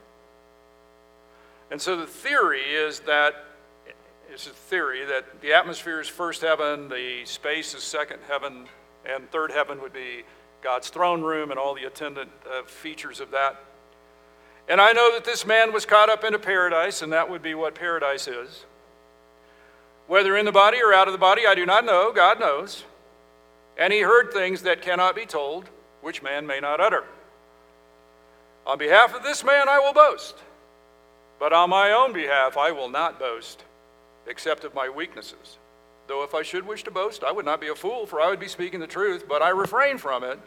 And 1.69 1.81
so 1.81 1.95
the 1.95 2.05
theory 2.05 2.61
is 2.61 2.99
that 3.01 3.45
it's 4.29 4.47
a 4.47 4.51
theory 4.51 5.05
that 5.05 5.41
the 5.41 5.53
atmosphere 5.53 5.99
is 5.99 6.07
first 6.07 6.41
heaven, 6.41 6.89
the 6.89 7.25
space 7.25 7.73
is 7.73 7.83
second 7.83 8.19
heaven, 8.27 8.65
and 9.05 9.29
third 9.31 9.51
heaven 9.51 9.81
would 9.81 9.93
be 9.93 10.23
God's 10.61 10.89
throne 10.89 11.21
room 11.21 11.49
and 11.49 11.59
all 11.59 11.73
the 11.73 11.85
attendant 11.85 12.29
uh, 12.49 12.63
features 12.63 13.19
of 13.19 13.31
that. 13.31 13.61
And 14.69 14.79
I 14.79 14.93
know 14.93 15.13
that 15.13 15.25
this 15.25 15.45
man 15.45 15.73
was 15.73 15.85
caught 15.85 16.09
up 16.09 16.23
into 16.23 16.39
paradise, 16.39 17.01
and 17.01 17.11
that 17.11 17.29
would 17.29 17.41
be 17.41 17.55
what 17.55 17.75
paradise 17.75 18.27
is. 18.27 18.65
Whether 20.07 20.37
in 20.37 20.45
the 20.45 20.51
body 20.51 20.77
or 20.81 20.93
out 20.93 21.07
of 21.07 21.13
the 21.13 21.17
body, 21.17 21.43
I 21.47 21.55
do 21.55 21.65
not 21.65 21.85
know. 21.85 22.11
God 22.13 22.39
knows. 22.39 22.83
And 23.77 23.91
he 23.91 24.01
heard 24.01 24.31
things 24.31 24.61
that 24.63 24.81
cannot 24.81 25.15
be 25.15 25.25
told, 25.25 25.69
which 26.01 26.21
man 26.21 26.45
may 26.45 26.59
not 26.59 26.79
utter. 26.79 27.05
On 28.65 28.77
behalf 28.77 29.15
of 29.15 29.23
this 29.23 29.43
man, 29.43 29.67
I 29.67 29.79
will 29.79 29.93
boast. 29.93 30.35
But 31.39 31.53
on 31.53 31.69
my 31.71 31.91
own 31.91 32.13
behalf, 32.13 32.57
I 32.57 32.71
will 32.71 32.89
not 32.89 33.19
boast, 33.19 33.63
except 34.27 34.63
of 34.63 34.75
my 34.75 34.89
weaknesses. 34.89 35.57
Though 36.07 36.23
if 36.23 36.35
I 36.35 36.43
should 36.43 36.67
wish 36.67 36.83
to 36.83 36.91
boast, 36.91 37.23
I 37.23 37.31
would 37.31 37.45
not 37.45 37.61
be 37.61 37.69
a 37.69 37.75
fool, 37.75 38.05
for 38.05 38.21
I 38.21 38.29
would 38.29 38.39
be 38.39 38.47
speaking 38.47 38.79
the 38.79 38.87
truth, 38.87 39.25
but 39.27 39.41
I 39.41 39.49
refrain 39.49 39.97
from 39.97 40.23
it, 40.23 40.39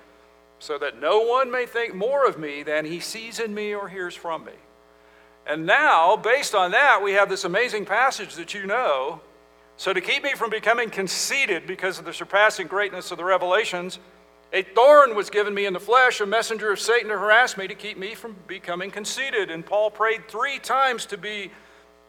so 0.58 0.78
that 0.78 1.00
no 1.00 1.20
one 1.20 1.50
may 1.50 1.66
think 1.66 1.94
more 1.94 2.26
of 2.26 2.38
me 2.38 2.62
than 2.62 2.84
he 2.84 3.00
sees 3.00 3.40
in 3.40 3.54
me 3.54 3.74
or 3.74 3.88
hears 3.88 4.14
from 4.14 4.44
me. 4.44 4.52
And 5.46 5.66
now, 5.66 6.16
based 6.16 6.54
on 6.54 6.70
that, 6.70 7.02
we 7.02 7.12
have 7.12 7.28
this 7.28 7.44
amazing 7.44 7.84
passage 7.84 8.34
that 8.34 8.54
you 8.54 8.66
know. 8.66 9.20
So, 9.76 9.92
to 9.92 10.00
keep 10.00 10.22
me 10.22 10.34
from 10.34 10.50
becoming 10.50 10.88
conceited 10.88 11.66
because 11.66 11.98
of 11.98 12.04
the 12.04 12.12
surpassing 12.12 12.68
greatness 12.68 13.10
of 13.10 13.18
the 13.18 13.24
revelations, 13.24 13.98
a 14.54 14.62
thorn 14.62 15.16
was 15.16 15.30
given 15.30 15.52
me 15.52 15.66
in 15.66 15.72
the 15.72 15.80
flesh, 15.80 16.20
a 16.20 16.26
messenger 16.26 16.70
of 16.70 16.78
Satan 16.78 17.08
to 17.08 17.18
harass 17.18 17.56
me, 17.56 17.66
to 17.66 17.74
keep 17.74 17.98
me 17.98 18.14
from 18.14 18.36
becoming 18.46 18.88
conceited. 18.88 19.50
And 19.50 19.66
Paul 19.66 19.90
prayed 19.90 20.28
three 20.28 20.60
times 20.60 21.06
to 21.06 21.18
be 21.18 21.50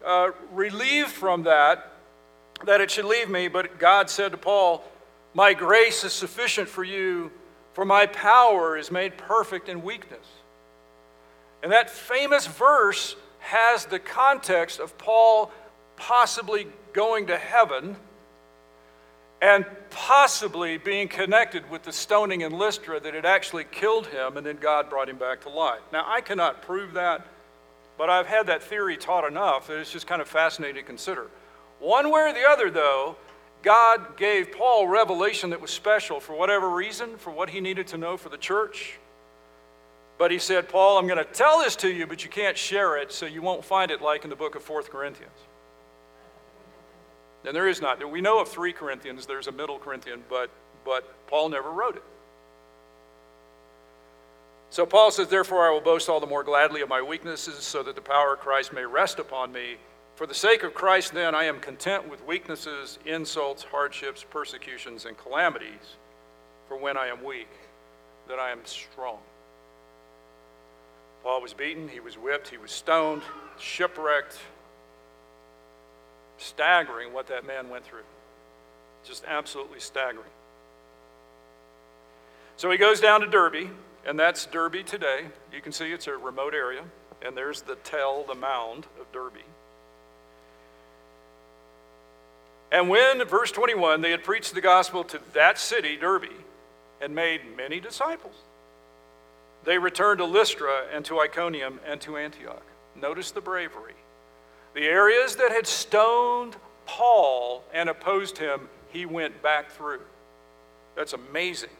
uh, 0.04 0.30
relieved 0.52 1.10
from 1.10 1.42
that 1.42 1.92
that 2.64 2.80
it 2.80 2.90
should 2.90 3.04
leave 3.04 3.28
me, 3.28 3.48
but 3.48 3.78
God 3.78 4.08
said 4.08 4.30
to 4.30 4.38
Paul, 4.38 4.84
My 5.34 5.52
grace 5.54 6.04
is 6.04 6.12
sufficient 6.12 6.68
for 6.68 6.84
you, 6.84 7.32
for 7.74 7.84
my 7.84 8.06
power 8.06 8.78
is 8.78 8.92
made 8.92 9.18
perfect 9.18 9.68
in 9.68 9.82
weakness. 9.82 10.26
And 11.64 11.72
that 11.72 11.90
famous 11.90 12.46
verse 12.46 13.16
has 13.40 13.86
the 13.86 13.98
context 13.98 14.78
of 14.78 14.96
Paul 14.98 15.50
possibly 15.96 16.68
going 16.92 17.26
to 17.26 17.36
heaven 17.36 17.96
and 19.40 19.66
possibly 19.90 20.78
being 20.78 21.08
connected 21.08 21.70
with 21.70 21.82
the 21.82 21.92
stoning 21.92 22.40
in 22.40 22.52
Lystra 22.52 22.98
that 23.00 23.14
had 23.14 23.26
actually 23.26 23.64
killed 23.64 24.06
him 24.06 24.36
and 24.36 24.46
then 24.46 24.56
God 24.56 24.88
brought 24.88 25.08
him 25.08 25.18
back 25.18 25.42
to 25.42 25.48
life. 25.48 25.80
Now, 25.92 26.04
I 26.06 26.20
cannot 26.20 26.62
prove 26.62 26.94
that, 26.94 27.26
but 27.98 28.08
I've 28.08 28.26
had 28.26 28.46
that 28.46 28.62
theory 28.62 28.96
taught 28.96 29.26
enough 29.26 29.66
that 29.66 29.78
it's 29.78 29.92
just 29.92 30.06
kind 30.06 30.22
of 30.22 30.28
fascinating 30.28 30.76
to 30.76 30.82
consider. 30.82 31.28
One 31.80 32.10
way 32.10 32.22
or 32.22 32.32
the 32.32 32.48
other, 32.48 32.70
though, 32.70 33.16
God 33.62 34.16
gave 34.16 34.52
Paul 34.52 34.88
revelation 34.88 35.50
that 35.50 35.60
was 35.60 35.70
special 35.70 36.20
for 36.20 36.34
whatever 36.34 36.70
reason, 36.70 37.16
for 37.16 37.30
what 37.30 37.50
he 37.50 37.60
needed 37.60 37.86
to 37.88 37.98
know 37.98 38.16
for 38.16 38.28
the 38.28 38.38
church. 38.38 38.98
But 40.18 40.30
he 40.30 40.38
said, 40.38 40.68
Paul, 40.68 40.98
I'm 40.98 41.06
going 41.06 41.18
to 41.18 41.24
tell 41.24 41.58
this 41.58 41.76
to 41.76 41.88
you, 41.90 42.06
but 42.06 42.24
you 42.24 42.30
can't 42.30 42.56
share 42.56 42.96
it, 42.96 43.12
so 43.12 43.26
you 43.26 43.42
won't 43.42 43.64
find 43.64 43.90
it 43.90 44.00
like 44.00 44.24
in 44.24 44.30
the 44.30 44.36
book 44.36 44.54
of 44.54 44.62
4 44.62 44.82
Corinthians. 44.84 45.36
And 47.46 47.54
there 47.54 47.68
is 47.68 47.80
not. 47.80 48.10
We 48.10 48.20
know 48.20 48.40
of 48.40 48.48
3 48.48 48.72
Corinthians, 48.72 49.24
there's 49.24 49.46
a 49.46 49.52
middle 49.52 49.78
Corinthian, 49.78 50.24
but, 50.28 50.50
but 50.84 51.26
Paul 51.28 51.48
never 51.48 51.70
wrote 51.70 51.96
it. 51.96 52.02
So 54.70 54.84
Paul 54.84 55.12
says, 55.12 55.28
Therefore, 55.28 55.66
I 55.66 55.70
will 55.70 55.80
boast 55.80 56.08
all 56.08 56.18
the 56.18 56.26
more 56.26 56.42
gladly 56.42 56.80
of 56.80 56.88
my 56.88 57.00
weaknesses, 57.00 57.62
so 57.62 57.84
that 57.84 57.94
the 57.94 58.00
power 58.00 58.34
of 58.34 58.40
Christ 58.40 58.72
may 58.72 58.84
rest 58.84 59.20
upon 59.20 59.52
me. 59.52 59.76
For 60.16 60.26
the 60.26 60.34
sake 60.34 60.64
of 60.64 60.74
Christ, 60.74 61.14
then, 61.14 61.34
I 61.34 61.44
am 61.44 61.60
content 61.60 62.08
with 62.08 62.26
weaknesses, 62.26 62.98
insults, 63.06 63.62
hardships, 63.62 64.24
persecutions, 64.28 65.04
and 65.04 65.16
calamities. 65.16 65.96
For 66.68 66.76
when 66.76 66.96
I 66.96 67.06
am 67.06 67.22
weak, 67.22 67.48
then 68.28 68.40
I 68.40 68.50
am 68.50 68.64
strong. 68.64 69.18
Paul 71.22 71.42
was 71.42 71.54
beaten, 71.54 71.88
he 71.88 72.00
was 72.00 72.16
whipped, 72.16 72.48
he 72.48 72.56
was 72.56 72.72
stoned, 72.72 73.22
shipwrecked. 73.58 74.38
Staggering 76.38 77.12
what 77.12 77.28
that 77.28 77.46
man 77.46 77.68
went 77.68 77.84
through. 77.84 78.04
Just 79.04 79.24
absolutely 79.26 79.80
staggering. 79.80 80.30
So 82.56 82.70
he 82.70 82.78
goes 82.78 83.00
down 83.00 83.20
to 83.20 83.26
Derbe, 83.26 83.70
and 84.06 84.18
that's 84.18 84.46
Derbe 84.46 84.84
today. 84.84 85.26
You 85.52 85.60
can 85.60 85.72
see 85.72 85.92
it's 85.92 86.06
a 86.06 86.16
remote 86.16 86.54
area, 86.54 86.82
and 87.22 87.36
there's 87.36 87.62
the 87.62 87.76
tell, 87.76 88.24
the 88.24 88.34
mound 88.34 88.86
of 89.00 89.10
Derbe. 89.12 89.44
And 92.72 92.88
when, 92.88 93.24
verse 93.26 93.52
21, 93.52 94.00
they 94.00 94.10
had 94.10 94.24
preached 94.24 94.54
the 94.54 94.60
gospel 94.60 95.04
to 95.04 95.20
that 95.34 95.58
city, 95.58 95.96
Derbe, 95.96 96.32
and 97.00 97.14
made 97.14 97.56
many 97.56 97.78
disciples, 97.78 98.34
they 99.64 99.78
returned 99.78 100.18
to 100.18 100.24
Lystra 100.24 100.84
and 100.92 101.04
to 101.04 101.20
Iconium 101.20 101.80
and 101.84 102.00
to 102.02 102.16
Antioch. 102.16 102.62
Notice 102.94 103.32
the 103.32 103.40
bravery. 103.40 103.94
The 104.76 104.84
areas 104.84 105.36
that 105.36 105.52
had 105.52 105.66
stoned 105.66 106.54
Paul 106.84 107.64
and 107.72 107.88
opposed 107.88 108.36
him, 108.36 108.68
he 108.90 109.06
went 109.06 109.42
back 109.42 109.70
through. 109.70 110.02
That's 110.94 111.14
amazing. 111.14 111.70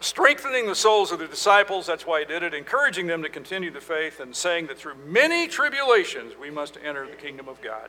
Strengthening 0.00 0.66
the 0.66 0.74
souls 0.74 1.10
of 1.10 1.20
the 1.20 1.26
disciples, 1.26 1.86
that's 1.86 2.06
why 2.06 2.20
he 2.20 2.26
did 2.26 2.42
it, 2.42 2.52
encouraging 2.52 3.06
them 3.06 3.22
to 3.22 3.30
continue 3.30 3.70
the 3.70 3.80
faith, 3.80 4.20
and 4.20 4.36
saying 4.36 4.66
that 4.66 4.76
through 4.76 4.96
many 5.06 5.48
tribulations 5.48 6.34
we 6.38 6.50
must 6.50 6.76
enter 6.84 7.06
the 7.06 7.16
kingdom 7.16 7.48
of 7.48 7.62
God. 7.62 7.88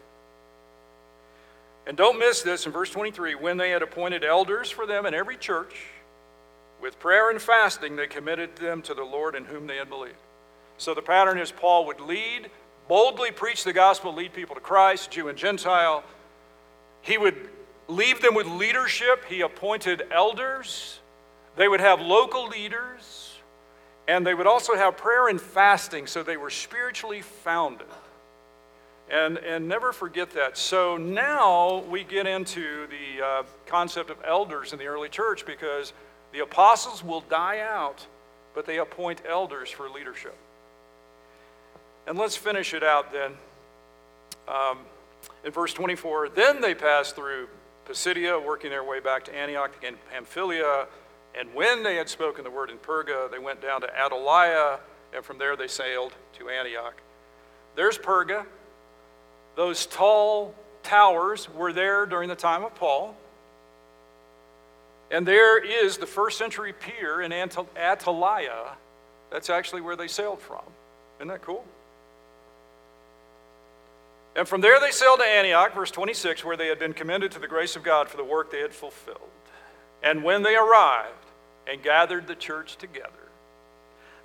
And 1.85 1.97
don't 1.97 2.17
miss 2.17 2.43
this 2.43 2.65
in 2.65 2.71
verse 2.71 2.91
23 2.91 3.35
when 3.35 3.57
they 3.57 3.71
had 3.71 3.81
appointed 3.81 4.23
elders 4.23 4.69
for 4.69 4.87
them 4.87 5.05
in 5.05 5.13
every 5.13 5.35
church, 5.35 5.87
with 6.81 6.97
prayer 6.97 7.29
and 7.29 7.41
fasting, 7.41 7.97
they 7.97 8.07
committed 8.07 8.55
them 8.55 8.81
to 8.83 8.93
the 8.93 9.03
Lord 9.03 9.35
in 9.35 9.43
whom 9.43 9.67
they 9.67 9.75
had 9.75 9.89
believed. 9.89 10.15
So 10.77 10.93
the 10.93 11.01
pattern 11.01 11.37
is 11.37 11.51
Paul 11.51 11.85
would 11.87 11.99
lead, 11.99 12.49
boldly 12.93 13.31
preach 13.31 13.63
the 13.63 13.73
gospel, 13.73 14.13
lead 14.13 14.31
people 14.33 14.53
to 14.53 14.61
Christ, 14.61 15.09
Jew 15.09 15.27
and 15.27 15.35
Gentile. 15.35 16.03
He 17.01 17.17
would 17.17 17.49
leave 17.87 18.21
them 18.21 18.35
with 18.35 18.45
leadership. 18.45 19.25
He 19.27 19.41
appointed 19.41 20.03
elders. 20.11 20.99
They 21.55 21.67
would 21.67 21.79
have 21.79 22.01
local 22.01 22.49
leaders. 22.49 23.33
And 24.07 24.23
they 24.23 24.35
would 24.35 24.45
also 24.45 24.75
have 24.75 24.95
prayer 24.95 25.27
and 25.27 25.41
fasting, 25.41 26.05
so 26.05 26.21
they 26.21 26.37
were 26.37 26.51
spiritually 26.51 27.23
founded. 27.23 27.87
And, 29.09 29.39
and 29.39 29.67
never 29.67 29.91
forget 29.91 30.29
that. 30.33 30.55
So 30.55 30.95
now 30.95 31.79
we 31.89 32.03
get 32.03 32.27
into 32.27 32.85
the 32.85 33.25
uh, 33.25 33.43
concept 33.65 34.11
of 34.11 34.17
elders 34.23 34.71
in 34.71 34.77
the 34.77 34.85
early 34.85 35.09
church 35.09 35.47
because 35.47 35.93
the 36.31 36.41
apostles 36.41 37.03
will 37.03 37.21
die 37.21 37.61
out, 37.61 38.05
but 38.53 38.67
they 38.67 38.77
appoint 38.77 39.23
elders 39.27 39.71
for 39.71 39.89
leadership. 39.89 40.35
And 42.05 42.17
let's 42.17 42.35
finish 42.35 42.73
it 42.73 42.83
out 42.83 43.11
then. 43.13 43.33
Um, 44.47 44.79
in 45.43 45.51
verse 45.51 45.73
24, 45.73 46.29
then 46.29 46.61
they 46.61 46.75
passed 46.75 47.15
through 47.15 47.47
Pisidia, 47.85 48.39
working 48.39 48.69
their 48.69 48.83
way 48.83 48.99
back 48.99 49.25
to 49.25 49.35
Antioch 49.35 49.71
and 49.85 49.97
Pamphylia. 50.11 50.87
And 51.35 51.53
when 51.53 51.83
they 51.83 51.95
had 51.95 52.09
spoken 52.09 52.43
the 52.43 52.51
word 52.51 52.69
in 52.69 52.77
Perga, 52.77 53.31
they 53.31 53.39
went 53.39 53.61
down 53.61 53.81
to 53.81 53.87
Attalia, 53.87 54.79
and 55.13 55.23
from 55.23 55.37
there 55.37 55.55
they 55.55 55.67
sailed 55.67 56.13
to 56.37 56.49
Antioch. 56.49 57.01
There's 57.75 57.97
Perga. 57.97 58.45
Those 59.55 59.85
tall 59.85 60.53
towers 60.83 61.49
were 61.49 61.73
there 61.73 62.05
during 62.05 62.29
the 62.29 62.35
time 62.35 62.63
of 62.63 62.75
Paul. 62.75 63.15
And 65.11 65.27
there 65.27 65.63
is 65.63 65.97
the 65.97 66.07
first 66.07 66.37
century 66.37 66.73
pier 66.73 67.21
in 67.21 67.31
Attalia 67.31 68.75
That's 69.31 69.49
actually 69.49 69.81
where 69.81 69.95
they 69.95 70.07
sailed 70.07 70.41
from. 70.41 70.63
Isn't 71.19 71.27
that 71.27 71.41
cool? 71.41 71.65
And 74.35 74.47
from 74.47 74.61
there 74.61 74.79
they 74.79 74.91
sailed 74.91 75.19
to 75.19 75.25
Antioch, 75.25 75.75
verse 75.75 75.91
26, 75.91 76.43
where 76.43 76.57
they 76.57 76.67
had 76.67 76.79
been 76.79 76.93
commended 76.93 77.31
to 77.33 77.39
the 77.39 77.47
grace 77.47 77.75
of 77.75 77.83
God 77.83 78.09
for 78.09 78.17
the 78.17 78.23
work 78.23 78.51
they 78.51 78.61
had 78.61 78.73
fulfilled. 78.73 79.29
And 80.01 80.23
when 80.23 80.43
they 80.43 80.55
arrived 80.55 81.13
and 81.67 81.83
gathered 81.83 82.27
the 82.27 82.35
church 82.35 82.75
together, 82.77 83.09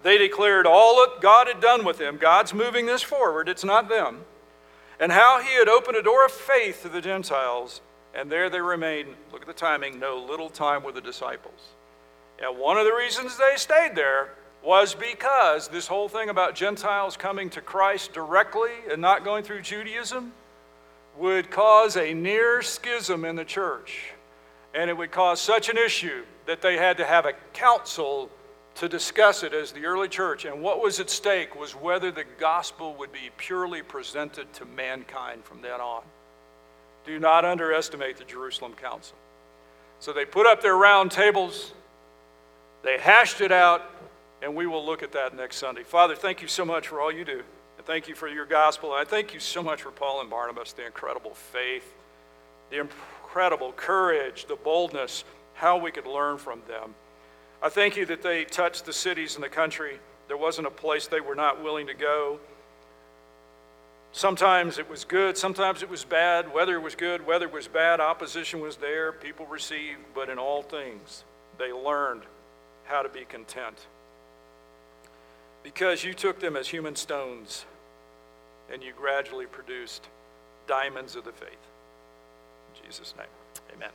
they 0.02 0.16
declared 0.16 0.66
all 0.66 0.96
that 0.96 1.20
God 1.20 1.46
had 1.46 1.60
done 1.60 1.84
with 1.84 1.98
them. 1.98 2.16
God's 2.16 2.54
moving 2.54 2.86
this 2.86 3.02
forward, 3.02 3.48
it's 3.48 3.64
not 3.64 3.88
them. 3.88 4.24
And 5.00 5.12
how 5.12 5.40
he 5.40 5.54
had 5.54 5.68
opened 5.68 5.96
a 5.96 6.02
door 6.02 6.24
of 6.24 6.32
faith 6.32 6.82
to 6.82 6.88
the 6.88 7.00
Gentiles, 7.00 7.80
and 8.14 8.32
there 8.32 8.50
they 8.50 8.60
remained, 8.60 9.14
look 9.30 9.42
at 9.42 9.46
the 9.46 9.52
timing, 9.52 10.00
no 10.00 10.16
little 10.16 10.50
time 10.50 10.82
with 10.82 10.94
the 10.94 11.00
disciples. 11.00 11.60
And 12.42 12.58
one 12.58 12.78
of 12.78 12.84
the 12.84 12.94
reasons 12.94 13.36
they 13.36 13.56
stayed 13.56 13.94
there 13.94 14.30
was 14.62 14.94
because 14.94 15.68
this 15.68 15.86
whole 15.86 16.08
thing 16.08 16.28
about 16.28 16.54
Gentiles 16.54 17.16
coming 17.16 17.50
to 17.50 17.60
Christ 17.60 18.12
directly 18.12 18.72
and 18.90 19.00
not 19.00 19.24
going 19.24 19.44
through 19.44 19.62
Judaism 19.62 20.32
would 21.16 21.50
cause 21.50 21.96
a 21.96 22.14
near 22.14 22.62
schism 22.62 23.24
in 23.24 23.36
the 23.36 23.44
church. 23.44 24.12
And 24.74 24.90
it 24.90 24.96
would 24.96 25.10
cause 25.10 25.40
such 25.40 25.68
an 25.68 25.78
issue 25.78 26.24
that 26.46 26.62
they 26.62 26.76
had 26.76 26.96
to 26.98 27.04
have 27.04 27.24
a 27.26 27.32
council 27.52 28.30
to 28.76 28.88
discuss 28.88 29.42
it 29.42 29.52
as 29.52 29.72
the 29.72 29.84
early 29.86 30.08
church. 30.08 30.44
And 30.44 30.62
what 30.62 30.80
was 30.80 31.00
at 31.00 31.10
stake 31.10 31.58
was 31.58 31.72
whether 31.72 32.12
the 32.12 32.24
gospel 32.38 32.94
would 32.94 33.12
be 33.12 33.30
purely 33.36 33.82
presented 33.82 34.52
to 34.54 34.64
mankind 34.64 35.44
from 35.44 35.62
then 35.62 35.80
on. 35.80 36.02
Do 37.04 37.18
not 37.18 37.44
underestimate 37.44 38.18
the 38.18 38.24
Jerusalem 38.24 38.74
council. 38.74 39.16
So 39.98 40.12
they 40.12 40.24
put 40.24 40.46
up 40.46 40.62
their 40.62 40.76
round 40.76 41.10
tables, 41.10 41.72
they 42.84 42.98
hashed 42.98 43.40
it 43.40 43.50
out, 43.50 43.82
and 44.42 44.54
we 44.54 44.66
will 44.66 44.84
look 44.84 45.02
at 45.02 45.12
that 45.12 45.34
next 45.34 45.56
Sunday. 45.56 45.82
Father, 45.82 46.14
thank 46.14 46.42
you 46.42 46.48
so 46.48 46.64
much 46.64 46.88
for 46.88 47.00
all 47.00 47.12
you 47.12 47.24
do. 47.24 47.42
And 47.76 47.86
thank 47.86 48.08
you 48.08 48.14
for 48.14 48.28
your 48.28 48.46
gospel. 48.46 48.92
And 48.92 49.00
I 49.00 49.08
thank 49.08 49.34
you 49.34 49.40
so 49.40 49.62
much 49.62 49.82
for 49.82 49.90
Paul 49.90 50.20
and 50.20 50.30
Barnabas, 50.30 50.72
the 50.72 50.86
incredible 50.86 51.34
faith, 51.34 51.92
the 52.70 52.80
incredible 52.80 53.72
courage, 53.72 54.46
the 54.46 54.56
boldness, 54.56 55.24
how 55.54 55.78
we 55.78 55.90
could 55.90 56.06
learn 56.06 56.38
from 56.38 56.62
them. 56.68 56.94
I 57.62 57.68
thank 57.68 57.96
you 57.96 58.06
that 58.06 58.22
they 58.22 58.44
touched 58.44 58.86
the 58.86 58.92
cities 58.92 59.34
and 59.34 59.42
the 59.42 59.48
country. 59.48 59.98
There 60.28 60.36
wasn't 60.36 60.68
a 60.68 60.70
place 60.70 61.08
they 61.08 61.20
were 61.20 61.34
not 61.34 61.62
willing 61.62 61.88
to 61.88 61.94
go. 61.94 62.38
Sometimes 64.12 64.78
it 64.78 64.88
was 64.88 65.04
good, 65.04 65.36
sometimes 65.36 65.82
it 65.82 65.90
was 65.90 66.04
bad. 66.04 66.52
Weather 66.52 66.80
was 66.80 66.94
good, 66.94 67.26
weather 67.26 67.48
was 67.48 67.68
bad, 67.68 68.00
opposition 68.00 68.60
was 68.60 68.76
there, 68.76 69.12
people 69.12 69.46
received, 69.46 70.00
but 70.14 70.30
in 70.30 70.38
all 70.38 70.62
things, 70.62 71.24
they 71.58 71.72
learned 71.72 72.22
how 72.84 73.02
to 73.02 73.08
be 73.08 73.24
content. 73.24 73.86
Because 75.74 76.02
you 76.02 76.14
took 76.14 76.40
them 76.40 76.56
as 76.56 76.66
human 76.66 76.96
stones 76.96 77.66
and 78.72 78.82
you 78.82 78.94
gradually 78.96 79.44
produced 79.44 80.08
diamonds 80.66 81.14
of 81.14 81.24
the 81.24 81.32
faith. 81.32 81.50
In 81.52 82.86
Jesus' 82.86 83.12
name, 83.18 83.26
amen. 83.76 83.90